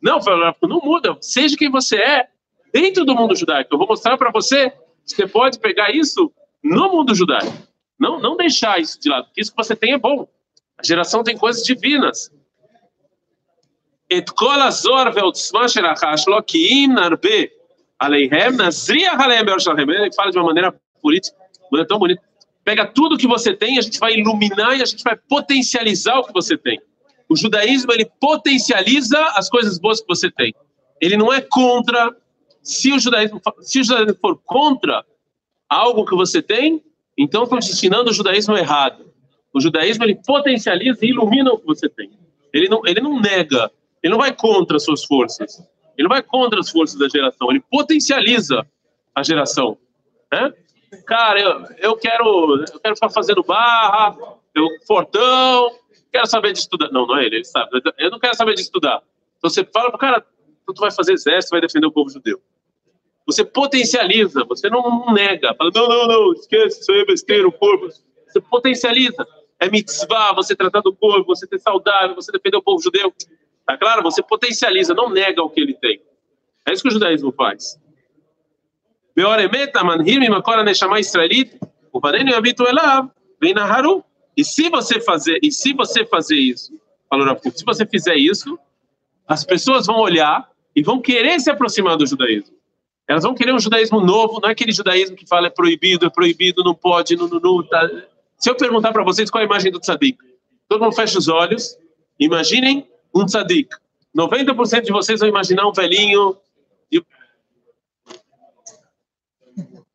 Não, 0.00 0.18
não 0.62 0.80
muda. 0.80 1.16
Seja 1.20 1.56
quem 1.56 1.70
você 1.70 1.96
é 1.96 2.28
dentro 2.72 3.04
do 3.04 3.14
mundo 3.14 3.34
judaico. 3.34 3.72
Eu 3.72 3.78
vou 3.78 3.88
mostrar 3.88 4.16
para 4.16 4.30
você 4.30 4.72
você 5.04 5.26
pode 5.26 5.58
pegar 5.58 5.90
isso 5.94 6.30
no 6.62 6.90
mundo 6.90 7.14
judaico. 7.14 7.52
Não, 7.98 8.20
não 8.20 8.36
deixar 8.36 8.78
isso 8.78 9.00
de 9.00 9.08
lado. 9.08 9.26
Isso 9.36 9.50
que 9.50 9.56
você 9.56 9.74
tem 9.74 9.92
é 9.92 9.98
bom. 9.98 10.28
A 10.76 10.84
geração 10.84 11.24
tem 11.24 11.36
coisas 11.36 11.64
divinas. 11.64 12.30
Et. 14.10 14.30
Ele 20.04 20.12
fala 20.12 20.30
de 20.30 20.38
uma 20.38 20.46
maneira 20.46 20.74
política, 21.02 21.36
maneira 21.70 21.88
tão 21.88 21.98
bonita. 21.98 22.22
Pega 22.64 22.86
tudo 22.86 23.18
que 23.18 23.26
você 23.26 23.54
tem, 23.54 23.78
a 23.78 23.82
gente 23.82 23.98
vai 23.98 24.14
iluminar 24.14 24.78
e 24.78 24.82
a 24.82 24.84
gente 24.84 25.02
vai 25.02 25.16
potencializar 25.16 26.18
o 26.18 26.24
que 26.24 26.32
você 26.32 26.56
tem. 26.56 26.80
O 27.28 27.36
judaísmo, 27.36 27.92
ele 27.92 28.10
potencializa 28.20 29.18
as 29.34 29.50
coisas 29.50 29.78
boas 29.78 30.00
que 30.00 30.06
você 30.06 30.30
tem. 30.30 30.54
Ele 31.00 31.16
não 31.16 31.32
é 31.32 31.40
contra. 31.40 32.14
Se 32.68 32.92
o 32.92 32.98
judaísmo, 32.98 33.40
se 33.62 33.80
o 33.80 33.84
judaísmo 33.84 34.14
for 34.20 34.38
contra 34.44 35.02
algo 35.66 36.04
que 36.04 36.14
você 36.14 36.42
tem, 36.42 36.84
então 37.16 37.44
estão 37.44 37.58
destinando 37.58 38.10
o 38.10 38.12
judaísmo 38.12 38.58
errado. 38.58 39.10
O 39.54 39.58
judaísmo, 39.58 40.04
ele 40.04 40.16
potencializa 40.16 40.98
e 41.02 41.08
ilumina 41.08 41.50
o 41.50 41.58
que 41.58 41.64
você 41.64 41.88
tem. 41.88 42.10
Ele 42.52 42.68
não, 42.68 42.86
ele 42.86 43.00
não 43.00 43.18
nega, 43.18 43.70
ele 44.02 44.10
não 44.10 44.18
vai 44.18 44.36
contra 44.36 44.76
as 44.76 44.84
suas 44.84 45.02
forças. 45.02 45.66
Ele 45.96 46.06
não 46.06 46.14
vai 46.14 46.22
contra 46.22 46.60
as 46.60 46.68
forças 46.68 46.98
da 46.98 47.08
geração, 47.08 47.50
ele 47.50 47.64
potencializa 47.70 48.66
a 49.14 49.22
geração. 49.22 49.78
Né? 50.30 50.52
Cara, 51.06 51.40
eu, 51.40 51.64
eu, 51.78 51.96
quero, 51.96 52.64
eu 52.70 52.80
quero 52.80 52.96
ficar 52.96 53.08
fazendo 53.08 53.42
barra, 53.42 54.14
eu 54.54 54.68
fortão, 54.86 55.72
quero 56.12 56.26
saber 56.26 56.52
de 56.52 56.58
estudar. 56.58 56.90
Não, 56.92 57.06
não 57.06 57.16
é 57.16 57.24
ele, 57.24 57.36
ele 57.36 57.44
sabe. 57.46 57.80
Eu 57.96 58.10
não 58.10 58.18
quero 58.18 58.36
saber 58.36 58.54
de 58.54 58.60
estudar. 58.60 59.02
Então 59.38 59.48
você 59.48 59.64
fala 59.64 59.88
pro 59.88 59.98
cara, 59.98 60.22
tu 60.66 60.78
vai 60.78 60.90
fazer 60.90 61.14
exército, 61.14 61.52
vai 61.52 61.62
defender 61.62 61.86
o 61.86 61.92
povo 61.92 62.10
judeu. 62.10 62.38
Você 63.28 63.44
potencializa, 63.44 64.42
você 64.44 64.70
não 64.70 65.12
nega. 65.12 65.54
Fala, 65.54 65.70
não, 65.74 65.86
não, 65.86 66.08
não, 66.08 66.32
esquece, 66.32 66.80
isso 66.80 66.90
aí 66.90 67.00
é 67.00 67.04
besteira, 67.04 67.46
o 67.46 67.52
corpo. 67.52 67.88
Você 68.26 68.40
potencializa. 68.40 69.26
É 69.60 69.68
mitzvah, 69.68 70.32
você 70.32 70.56
tratar 70.56 70.80
do 70.80 70.94
corpo, 70.96 71.36
você 71.36 71.46
ter 71.46 71.58
saudável, 71.58 72.14
você 72.14 72.32
defender 72.32 72.56
o 72.56 72.62
povo 72.62 72.82
judeu. 72.82 73.12
Tá 73.66 73.76
claro? 73.76 74.02
Você 74.02 74.22
potencializa, 74.22 74.94
não 74.94 75.10
nega 75.10 75.42
o 75.42 75.50
que 75.50 75.60
ele 75.60 75.74
tem. 75.74 76.00
É 76.66 76.72
isso 76.72 76.82
que 76.82 76.88
o 76.88 76.92
judaísmo 76.92 77.30
faz. 77.32 77.78
E 84.34 84.42
se 84.42 84.70
você 84.70 85.00
fazer, 85.02 85.38
e 85.42 85.52
se 85.52 85.74
você 85.74 86.06
fazer 86.06 86.36
isso, 86.36 86.72
falou 87.10 87.38
se 87.54 87.64
você 87.64 87.84
fizer 87.84 88.16
isso, 88.16 88.58
as 89.26 89.44
pessoas 89.44 89.86
vão 89.86 89.98
olhar 89.98 90.48
e 90.74 90.82
vão 90.82 90.98
querer 91.02 91.38
se 91.40 91.50
aproximar 91.50 91.98
do 91.98 92.06
judaísmo. 92.06 92.57
Elas 93.08 93.22
vão 93.22 93.34
querer 93.34 93.54
um 93.54 93.58
judaísmo 93.58 94.02
novo, 94.02 94.38
não 94.38 94.50
é 94.50 94.52
aquele 94.52 94.70
judaísmo 94.70 95.16
que 95.16 95.26
fala 95.26 95.46
é 95.46 95.50
proibido, 95.50 96.04
é 96.04 96.10
proibido, 96.10 96.62
não 96.62 96.74
pode, 96.74 97.16
não, 97.16 97.26
não, 97.26 97.40
não 97.40 97.66
tá. 97.66 97.88
Se 98.36 98.50
eu 98.50 98.54
perguntar 98.54 98.92
para 98.92 99.02
vocês 99.02 99.30
qual 99.30 99.40
é 99.40 99.44
a 99.44 99.48
imagem 99.48 99.72
do 99.72 99.80
tzadik, 99.80 100.18
todo 100.68 100.84
mundo 100.84 100.94
fecha 100.94 101.18
os 101.18 101.26
olhos, 101.26 101.78
imaginem 102.20 102.86
um 103.14 103.24
tzadik. 103.24 103.74
90% 104.14 104.82
de 104.82 104.92
vocês 104.92 105.20
vão 105.20 105.28
imaginar 105.28 105.66
um 105.66 105.72
velhinho. 105.72 106.36
De... 106.92 107.02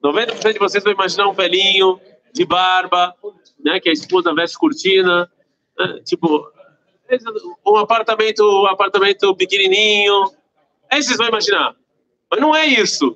90% 0.03 0.53
de 0.53 0.59
vocês 0.59 0.83
vão 0.83 0.93
imaginar 0.93 1.27
um 1.27 1.33
velhinho 1.33 1.99
de 2.33 2.45
barba, 2.45 3.15
né, 3.63 3.79
que 3.79 3.89
a 3.89 3.93
esposa 3.93 4.33
veste 4.33 4.57
cortina, 4.57 5.31
né, 5.77 5.99
tipo, 6.03 6.51
um 7.63 7.77
apartamento, 7.77 8.43
um 8.43 8.65
apartamento 8.65 9.35
pequenininho. 9.35 10.31
Aí 10.89 11.03
vocês 11.03 11.17
vão 11.17 11.27
imaginar. 11.27 11.75
Mas 12.33 12.41
não 12.41 12.55
é 12.55 12.65
isso. 12.65 13.15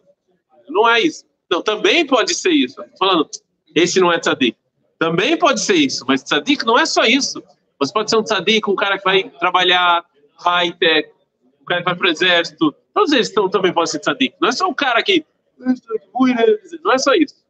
Não 0.69 0.87
é 0.87 1.01
isso. 1.01 1.25
Não, 1.49 1.63
também 1.63 2.05
pode 2.05 2.35
ser 2.35 2.51
isso. 2.51 2.75
Falando, 2.99 3.27
esse 3.73 3.99
não 3.99 4.13
é 4.13 4.19
tzadik. 4.19 4.55
Também 4.99 5.35
pode 5.35 5.59
ser 5.59 5.73
isso, 5.73 6.05
mas 6.07 6.21
tzadik 6.21 6.63
não 6.63 6.77
é 6.77 6.85
só 6.85 7.03
isso. 7.03 7.41
Você 7.79 7.91
pode 7.91 8.11
ser 8.11 8.17
um 8.17 8.23
tzadik, 8.23 8.69
um 8.69 8.75
cara 8.75 8.99
que 8.99 9.03
vai 9.03 9.27
trabalhar 9.39 10.05
high-tech, 10.37 11.09
um 11.59 11.65
cara 11.65 11.81
que 11.81 11.85
vai 11.85 11.95
para 11.95 12.07
o 12.07 12.11
exército. 12.11 12.75
Todos 12.93 13.11
eles 13.11 13.27
estão, 13.29 13.49
também 13.49 13.73
podem 13.73 13.87
ser 13.87 13.99
tzadik. 13.99 14.35
Não 14.39 14.49
é 14.49 14.51
só 14.51 14.67
um 14.67 14.73
cara 14.73 15.01
que... 15.01 15.25
Não 15.57 16.93
é 16.93 16.97
só 16.99 17.13
isso. 17.15 17.43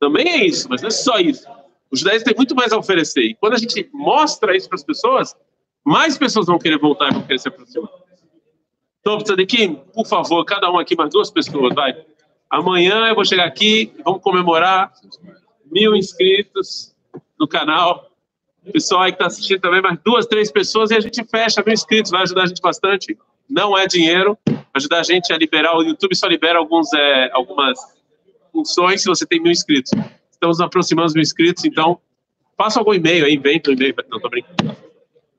Também 0.00 0.28
é 0.28 0.44
isso, 0.44 0.66
mas 0.68 0.82
não 0.82 0.88
é 0.88 0.90
só 0.90 1.18
isso. 1.20 1.46
Os 1.92 2.00
judaísmos 2.00 2.24
têm 2.24 2.34
muito 2.36 2.56
mais 2.56 2.72
a 2.72 2.76
oferecer. 2.76 3.22
E 3.22 3.34
quando 3.36 3.52
a 3.52 3.58
gente 3.58 3.88
mostra 3.92 4.56
isso 4.56 4.68
para 4.68 4.76
as 4.76 4.84
pessoas, 4.84 5.36
mais 5.84 6.18
pessoas 6.18 6.46
vão 6.46 6.58
querer 6.58 6.78
voltar 6.80 7.10
e 7.10 7.12
vão 7.12 7.22
querer 7.22 7.38
se 7.38 7.46
aproximar. 7.46 8.03
Então, 9.04 9.18
Tzadikim, 9.18 9.74
por 9.92 10.06
favor, 10.06 10.42
cada 10.46 10.70
um 10.72 10.78
aqui, 10.78 10.96
mais 10.96 11.10
duas 11.10 11.30
pessoas, 11.30 11.74
vai. 11.74 11.94
Amanhã 12.48 13.06
eu 13.06 13.14
vou 13.14 13.22
chegar 13.22 13.44
aqui, 13.44 13.92
vamos 14.02 14.22
comemorar 14.22 14.90
mil 15.70 15.94
inscritos 15.94 16.94
no 17.38 17.46
canal. 17.46 18.10
O 18.66 18.72
pessoal 18.72 19.02
aí 19.02 19.12
que 19.12 19.16
está 19.16 19.26
assistindo 19.26 19.60
também, 19.60 19.82
mais 19.82 19.98
duas, 20.02 20.24
três 20.24 20.50
pessoas 20.50 20.90
e 20.90 20.94
a 20.94 21.00
gente 21.00 21.22
fecha 21.24 21.62
mil 21.62 21.74
inscritos, 21.74 22.10
vai 22.10 22.22
ajudar 22.22 22.44
a 22.44 22.46
gente 22.46 22.62
bastante. 22.62 23.14
Não 23.46 23.76
é 23.76 23.86
dinheiro, 23.86 24.38
ajudar 24.72 25.00
a 25.00 25.02
gente 25.02 25.30
a 25.34 25.36
liberar. 25.36 25.76
O 25.76 25.82
YouTube 25.82 26.16
só 26.16 26.26
libera 26.26 26.58
alguns, 26.58 26.90
é, 26.94 27.30
algumas 27.34 27.78
funções 28.50 29.02
se 29.02 29.06
você 29.06 29.26
tem 29.26 29.38
mil 29.38 29.52
inscritos. 29.52 29.92
Estamos 30.30 30.62
aproximando 30.62 31.08
os 31.08 31.14
mil 31.14 31.22
inscritos, 31.22 31.62
então 31.66 32.00
faça 32.56 32.78
algum 32.78 32.94
e-mail 32.94 33.26
aí, 33.26 33.34
inventa 33.34 33.68
um 33.68 33.74
e-mail. 33.74 33.94
Não, 34.08 34.18
tô 34.18 34.30
brincando. 34.30 34.74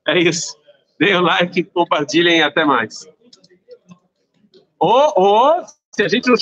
É 0.06 0.20
isso. 0.20 0.56
Deem 1.00 1.16
o 1.16 1.20
like, 1.20 1.64
compartilhem 1.64 2.38
e 2.38 2.42
até 2.42 2.64
mais. 2.64 3.15
Ou, 4.78 5.12
ou 5.16 5.64
se 5.94 6.02
a 6.02 6.08
gente 6.08 6.28
não 6.28 6.34